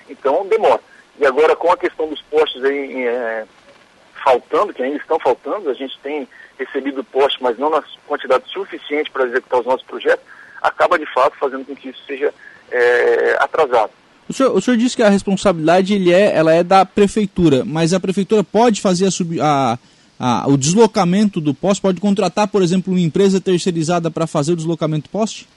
Então, 0.08 0.46
demora. 0.46 0.80
E 1.18 1.26
agora 1.26 1.56
com 1.56 1.72
a 1.72 1.76
questão 1.76 2.08
dos 2.08 2.20
postes 2.22 2.62
aí 2.64 3.06
é, 3.06 3.44
faltando, 4.22 4.72
que 4.72 4.82
ainda 4.82 4.96
estão 4.96 5.18
faltando, 5.18 5.68
a 5.70 5.74
gente 5.74 5.98
tem 6.02 6.28
recebido 6.58 7.02
postes, 7.04 7.40
mas 7.40 7.58
não 7.58 7.70
na 7.70 7.82
quantidade 8.06 8.44
suficiente 8.50 9.10
para 9.10 9.26
executar 9.26 9.60
os 9.60 9.66
nossos 9.66 9.86
projetos, 9.86 10.24
acaba 10.60 10.98
de 10.98 11.06
fato 11.12 11.36
fazendo 11.38 11.64
com 11.64 11.74
que 11.74 11.88
isso 11.88 12.02
seja 12.06 12.32
é, 12.70 13.36
atrasado. 13.40 13.90
O 14.28 14.32
senhor, 14.32 14.56
o 14.56 14.60
senhor 14.60 14.76
disse 14.76 14.96
que 14.96 15.02
a 15.02 15.08
responsabilidade 15.08 15.94
ele 15.94 16.12
é, 16.12 16.34
ela 16.34 16.52
é 16.52 16.62
da 16.62 16.86
prefeitura, 16.86 17.64
mas 17.64 17.92
a 17.92 18.00
prefeitura 18.00 18.44
pode 18.44 18.80
fazer 18.80 19.06
a, 19.06 19.10
sub, 19.10 19.40
a, 19.40 19.78
a, 20.18 20.48
o 20.48 20.56
deslocamento 20.56 21.40
do 21.40 21.52
poste, 21.52 21.82
pode 21.82 22.00
contratar, 22.00 22.46
por 22.48 22.62
exemplo, 22.62 22.92
uma 22.92 23.00
empresa 23.00 23.40
terceirizada 23.40 24.10
para 24.10 24.26
fazer 24.26 24.52
o 24.52 24.56
deslocamento 24.56 25.08
do 25.08 25.12
poste? 25.12 25.48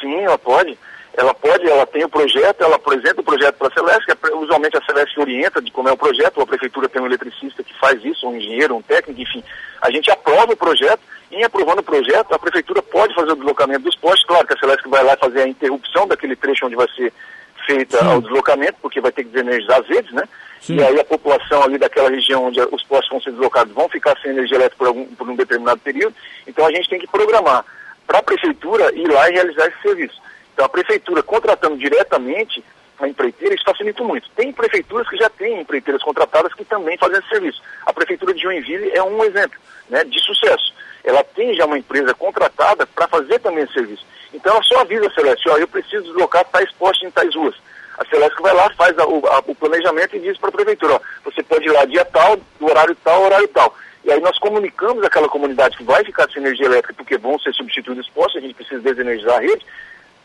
Sim, 0.00 0.16
ela 0.16 0.38
pode. 0.38 0.76
Ela 1.18 1.34
pode, 1.34 1.68
ela 1.68 1.84
tem 1.84 2.04
o 2.04 2.08
projeto, 2.08 2.62
ela 2.62 2.76
apresenta 2.76 3.20
o 3.20 3.24
projeto 3.24 3.56
para 3.56 3.66
a 3.66 3.72
Celeste, 3.72 4.06
que 4.06 4.34
usualmente 4.34 4.76
a 4.76 4.84
Celeste 4.84 5.18
orienta 5.18 5.60
de 5.60 5.72
como 5.72 5.88
é 5.88 5.92
o 5.92 5.96
projeto, 5.96 6.40
a 6.40 6.46
prefeitura 6.46 6.88
tem 6.88 7.02
um 7.02 7.06
eletricista 7.06 7.64
que 7.64 7.76
faz 7.76 8.04
isso, 8.04 8.28
um 8.28 8.36
engenheiro, 8.36 8.76
um 8.76 8.82
técnico, 8.82 9.20
enfim. 9.20 9.42
A 9.82 9.90
gente 9.90 10.08
aprova 10.12 10.52
o 10.52 10.56
projeto, 10.56 11.00
e 11.32 11.38
em 11.38 11.42
aprovando 11.42 11.80
o 11.80 11.82
projeto, 11.82 12.32
a 12.32 12.38
prefeitura 12.38 12.80
pode 12.82 13.16
fazer 13.16 13.32
o 13.32 13.34
deslocamento 13.34 13.80
dos 13.80 13.96
postes, 13.96 14.24
claro 14.28 14.46
que 14.46 14.54
a 14.54 14.58
Celeste 14.58 14.88
vai 14.88 15.02
lá 15.02 15.16
fazer 15.16 15.42
a 15.42 15.48
interrupção 15.48 16.06
daquele 16.06 16.36
trecho 16.36 16.66
onde 16.66 16.76
vai 16.76 16.86
ser 16.94 17.12
feita 17.66 17.98
Sim. 17.98 18.14
o 18.14 18.22
deslocamento, 18.22 18.76
porque 18.80 19.00
vai 19.00 19.10
ter 19.10 19.24
que 19.24 19.30
desenergizar 19.30 19.80
as 19.80 19.88
redes, 19.88 20.12
né? 20.12 20.22
Sim. 20.60 20.76
E 20.76 20.84
aí 20.84 21.00
a 21.00 21.04
população 21.04 21.64
ali 21.64 21.78
daquela 21.78 22.10
região 22.10 22.44
onde 22.44 22.60
os 22.60 22.84
postos 22.84 23.10
vão 23.10 23.20
ser 23.20 23.32
deslocados 23.32 23.74
vão 23.74 23.88
ficar 23.88 24.16
sem 24.20 24.30
energia 24.30 24.56
elétrica 24.56 24.78
por, 24.78 24.86
algum, 24.86 25.04
por 25.06 25.28
um 25.28 25.34
determinado 25.34 25.80
período. 25.80 26.14
Então 26.46 26.64
a 26.64 26.70
gente 26.70 26.88
tem 26.88 27.00
que 27.00 27.08
programar 27.08 27.64
para 28.06 28.20
a 28.20 28.22
prefeitura 28.22 28.94
ir 28.94 29.08
lá 29.08 29.28
e 29.28 29.32
realizar 29.32 29.66
esse 29.66 29.82
serviço. 29.82 30.27
Então, 30.58 30.66
a 30.66 30.70
prefeitura 30.70 31.22
contratando 31.22 31.78
diretamente 31.78 32.64
a 32.98 33.06
empreiteira, 33.06 33.54
isso 33.54 33.62
facilita 33.62 34.02
muito. 34.02 34.28
Tem 34.30 34.52
prefeituras 34.52 35.08
que 35.08 35.16
já 35.16 35.30
têm 35.30 35.60
empreiteiras 35.60 36.02
contratadas 36.02 36.52
que 36.52 36.64
também 36.64 36.98
fazem 36.98 37.16
esse 37.16 37.28
serviço. 37.28 37.62
A 37.86 37.92
prefeitura 37.92 38.34
de 38.34 38.42
Joinville 38.42 38.90
é 38.90 39.00
um 39.00 39.22
exemplo 39.22 39.56
né, 39.88 40.02
de 40.02 40.18
sucesso. 40.18 40.74
Ela 41.04 41.22
tem 41.22 41.54
já 41.54 41.64
uma 41.64 41.78
empresa 41.78 42.12
contratada 42.12 42.84
para 42.88 43.06
fazer 43.06 43.38
também 43.38 43.62
esse 43.62 43.72
serviço. 43.72 44.04
Então, 44.34 44.52
ela 44.52 44.62
só 44.64 44.80
avisa 44.80 45.06
a 45.06 45.10
Celeste, 45.12 45.48
ó, 45.48 45.58
eu 45.58 45.68
preciso 45.68 46.02
deslocar 46.06 46.44
tais 46.46 46.72
postes 46.72 47.06
em 47.06 47.12
tais 47.12 47.32
ruas. 47.36 47.54
A 47.96 48.04
Celeste 48.06 48.42
vai 48.42 48.52
lá, 48.52 48.68
faz 48.70 48.98
a, 48.98 49.06
o, 49.06 49.24
a, 49.28 49.38
o, 49.46 49.54
planejamento 49.54 50.16
e 50.16 50.20
diz 50.20 50.36
para 50.38 50.48
a 50.48 50.52
prefeitura, 50.52 50.94
ó, 50.94 51.00
você 51.24 51.40
pode 51.40 51.68
ir 51.68 51.70
lá 51.70 51.84
dia 51.84 52.04
tal, 52.04 52.36
do 52.58 52.66
horário 52.66 52.96
tal, 53.04 53.22
horário 53.22 53.46
tal. 53.46 53.72
E 54.04 54.10
aí 54.10 54.20
nós 54.20 54.36
comunicamos 54.40 55.04
aquela 55.04 55.28
comunidade 55.28 55.76
que 55.76 55.84
vai 55.84 56.02
ficar 56.02 56.28
sem 56.30 56.42
energia 56.42 56.66
elétrica 56.66 56.94
porque 56.94 57.16
vão 57.16 57.38
ser 57.38 57.54
substituídos 57.54 58.08
postos, 58.08 58.38
a 58.38 58.40
gente 58.40 58.54
precisa 58.54 58.80
desenergizar 58.80 59.36
a 59.36 59.40
rede, 59.40 59.64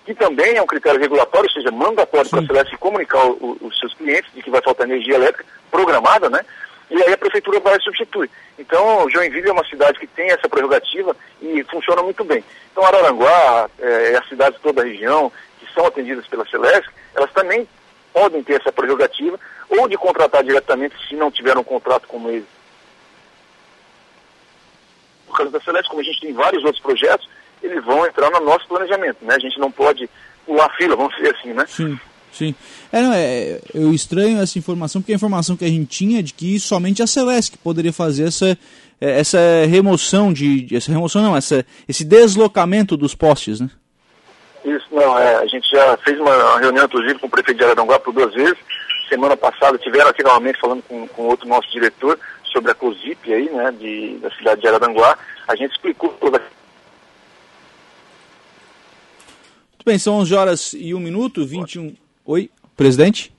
que 0.06 0.14
também 0.14 0.58
é 0.58 0.62
um 0.62 0.68
critério 0.68 1.00
regulatório, 1.00 1.48
ou 1.48 1.54
seja, 1.54 1.72
mandatório 1.72 2.30
para 2.30 2.40
a 2.40 2.46
Celeste 2.46 2.78
comunicar 2.78 3.26
o, 3.26 3.58
os 3.62 3.80
seus 3.80 3.94
clientes 3.94 4.32
de 4.34 4.42
que 4.42 4.50
vai 4.50 4.62
faltar 4.62 4.88
energia 4.88 5.16
elétrica 5.16 5.46
programada, 5.72 6.30
né? 6.30 6.42
E 6.90 7.02
aí 7.02 7.14
a 7.14 7.18
prefeitura 7.18 7.60
vai 7.60 7.80
substituir. 7.80 8.30
Então, 8.60 9.10
Joinville 9.10 9.50
é 9.50 9.52
uma 9.52 9.66
cidade 9.66 9.98
que 9.98 10.06
tem 10.06 10.30
essa 10.30 10.50
prerrogativa 10.50 11.16
e 11.42 11.64
funciona 11.64 12.04
muito 12.04 12.24
bem. 12.24 12.44
Então, 12.72 12.86
Araranguá, 12.86 13.70
é, 13.80 14.18
as 14.18 14.28
cidades 14.28 14.58
de 14.58 14.64
toda 14.64 14.82
a 14.82 14.86
região 14.86 15.32
que 15.60 15.74
são 15.74 15.86
atendidas 15.86 16.28
pela 16.28 16.46
Celeste, 16.46 16.92
elas 17.16 17.32
também 17.32 17.68
podem 18.14 18.44
ter 18.44 18.62
essa 18.62 18.72
prerrogativa 18.72 19.40
ou 19.70 19.88
de 19.88 19.98
contratar 19.98 20.44
diretamente 20.44 20.96
se 21.08 21.16
não 21.16 21.32
tiver 21.32 21.58
um 21.58 21.64
contrato 21.64 22.08
como 22.08 22.30
esse. 22.30 22.46
Por 25.26 25.38
causa 25.38 25.52
da 25.52 25.62
Celeste, 25.62 25.90
como 25.90 26.02
a 26.02 26.06
gente 26.06 26.22
tem 26.22 26.34
vários 26.34 26.64
outros 26.64 26.84
projetos, 26.84 27.28
eles 27.64 27.84
vão 27.84 28.06
entrar 28.06 28.30
no 28.30 28.42
nosso 28.42 28.68
planejamento, 28.68 29.18
né? 29.22 29.36
A 29.36 29.40
gente 29.40 29.60
não 29.60 29.72
pode 29.72 30.10
pular 30.46 30.70
fila, 30.76 30.96
vamos 30.96 31.16
dizer 31.16 31.36
assim, 31.36 31.54
né? 31.54 31.66
Sim. 31.68 32.00
Sim. 32.34 32.56
É, 32.92 33.02
não, 33.02 33.14
é, 33.14 33.60
eu 33.76 33.94
estranho 33.94 34.42
essa 34.42 34.58
informação, 34.58 35.02
porque 35.02 35.14
a 35.14 35.16
informação 35.16 35.56
que 35.56 35.64
a 35.64 35.70
gente 35.70 35.86
tinha 35.86 36.20
é 36.20 36.24
de 36.24 36.34
que 36.34 36.60
somente 36.60 37.04
a 37.04 37.08
Celeste 37.08 37.60
poderia 37.60 37.94
fazer 37.94 38.24
essa, 38.24 38.58
é, 39.00 39.20
essa 39.20 39.38
remoção 39.70 40.34
de. 40.34 40.68
Essa 40.76 40.92
remoção 40.92 41.22
não, 41.22 41.38
essa, 41.38 41.64
esse 41.88 42.04
deslocamento 42.04 42.98
dos 42.98 43.14
postes, 43.14 43.60
né? 43.60 43.70
Isso, 44.66 44.88
não, 44.92 45.20
é, 45.20 45.36
a 45.36 45.46
gente 45.46 45.70
já 45.70 45.96
fez 45.98 46.20
uma 46.20 46.60
reunião, 46.60 46.86
inclusive, 46.86 47.20
com 47.20 47.28
o 47.28 47.30
prefeito 47.30 47.58
de 47.58 47.66
Araranguá 47.66 48.00
por 48.00 48.14
duas 48.14 48.34
vezes. 48.34 48.58
Semana 49.10 49.38
passada 49.38 49.78
tiveram 49.78 50.10
aqui 50.10 50.24
novamente 50.24 50.60
falando 50.60 50.82
com, 50.84 51.08
com 51.08 51.24
outro 51.24 51.48
nosso 51.48 51.70
diretor 51.72 52.18
sobre 52.52 52.72
a 52.72 52.76
COSIP 52.76 53.34
aí, 53.34 53.50
né, 53.50 53.72
de, 53.78 54.18
da 54.20 54.32
cidade 54.32 54.62
de 54.62 54.68
Araranguá. 54.68 55.18
A 55.48 55.56
gente 55.56 55.72
explicou 55.72 56.10
toda 56.20 56.40
Muito 59.84 59.92
bem, 59.92 60.00
são 60.00 60.16
11 60.20 60.34
horas 60.34 60.74
e 60.74 60.94
1 60.94 61.00
minuto, 61.02 61.46
21. 61.46 61.94
Oi, 62.24 62.50
presidente? 62.78 63.34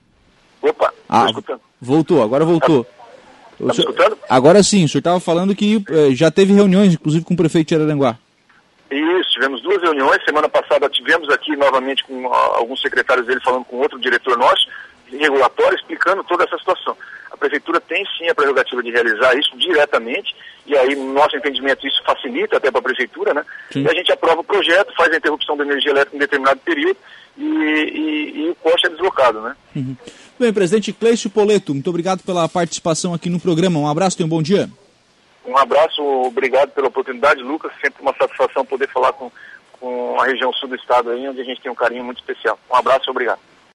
Opa, 0.61 0.93
ah, 1.09 1.25
escutando. 1.25 1.59
Voltou, 1.81 2.21
agora 2.21 2.45
voltou. 2.45 2.83
Tá, 2.83 3.65
tá 3.65 3.73
senhor, 3.73 3.89
escutando? 3.89 4.19
Agora 4.29 4.61
sim, 4.61 4.85
o 4.85 4.87
senhor 4.87 4.99
estava 4.99 5.19
falando 5.19 5.55
que 5.55 5.83
eh, 5.89 6.11
já 6.11 6.29
teve 6.29 6.53
reuniões, 6.53 6.93
inclusive 6.93 7.25
com 7.25 7.33
o 7.33 7.37
prefeito 7.37 7.69
de 7.69 7.75
Araranguá. 7.75 8.19
Isso, 8.91 9.31
tivemos 9.31 9.59
duas 9.63 9.81
reuniões. 9.81 10.23
Semana 10.23 10.47
passada 10.47 10.87
tivemos 10.87 11.27
aqui 11.29 11.55
novamente 11.55 12.03
com 12.03 12.27
uh, 12.27 12.31
alguns 12.31 12.79
secretários 12.79 13.25
dele 13.25 13.41
falando 13.43 13.65
com 13.65 13.77
outro 13.77 13.99
diretor 13.99 14.37
nosso, 14.37 14.67
regulatório, 15.11 15.75
explicando 15.75 16.23
toda 16.23 16.43
essa 16.43 16.57
situação. 16.57 16.95
A 17.31 17.37
prefeitura 17.37 17.81
tem 17.81 18.05
sim 18.17 18.29
a 18.29 18.35
prerrogativa 18.35 18.81
de 18.81 18.91
realizar 18.91 19.37
isso 19.37 19.57
diretamente, 19.57 20.35
e 20.65 20.75
aí, 20.75 20.95
no 20.95 21.13
nosso 21.13 21.35
entendimento, 21.35 21.85
isso 21.85 22.01
facilita 22.03 22.57
até 22.57 22.71
para 22.71 22.79
a 22.79 22.83
prefeitura, 22.83 23.33
né? 23.33 23.45
Sim. 23.71 23.83
E 23.83 23.89
a 23.89 23.93
gente 23.93 24.11
aprova 24.11 24.41
o 24.41 24.43
projeto, 24.43 24.95
faz 24.95 25.11
a 25.13 25.17
interrupção 25.17 25.55
da 25.57 25.63
energia 25.63 25.91
elétrica 25.91 26.15
em 26.15 26.19
determinado 26.19 26.59
período 26.61 26.97
e, 27.37 27.43
e, 27.43 28.45
e 28.45 28.49
o 28.49 28.55
poste 28.55 28.87
é 28.87 28.89
deslocado, 28.89 29.41
né? 29.41 29.55
Uhum. 29.75 29.95
Bem, 30.39 30.53
presidente 30.53 30.93
Cleicio 30.93 31.29
Poleto, 31.29 31.73
muito 31.73 31.89
obrigado 31.89 32.23
pela 32.23 32.47
participação 32.49 33.13
aqui 33.13 33.29
no 33.29 33.39
programa. 33.39 33.79
Um 33.79 33.87
abraço 33.87 34.21
e 34.21 34.25
um 34.25 34.29
bom 34.29 34.41
dia. 34.41 34.69
Um 35.45 35.57
abraço, 35.57 36.01
obrigado 36.01 36.71
pela 36.71 36.87
oportunidade, 36.87 37.43
Lucas. 37.43 37.71
Sempre 37.81 38.01
uma 38.01 38.15
satisfação 38.15 38.65
poder 38.65 38.89
falar 38.89 39.13
com, 39.13 39.31
com 39.79 40.19
a 40.19 40.25
região 40.25 40.51
sul 40.53 40.69
do 40.69 40.75
estado 40.75 41.11
aí, 41.11 41.27
onde 41.27 41.41
a 41.41 41.43
gente 41.43 41.61
tem 41.61 41.71
um 41.71 41.75
carinho 41.75 42.03
muito 42.03 42.19
especial. 42.19 42.57
Um 42.71 42.75
abraço 42.75 43.07
e 43.07 43.11
obrigado. 43.11 43.39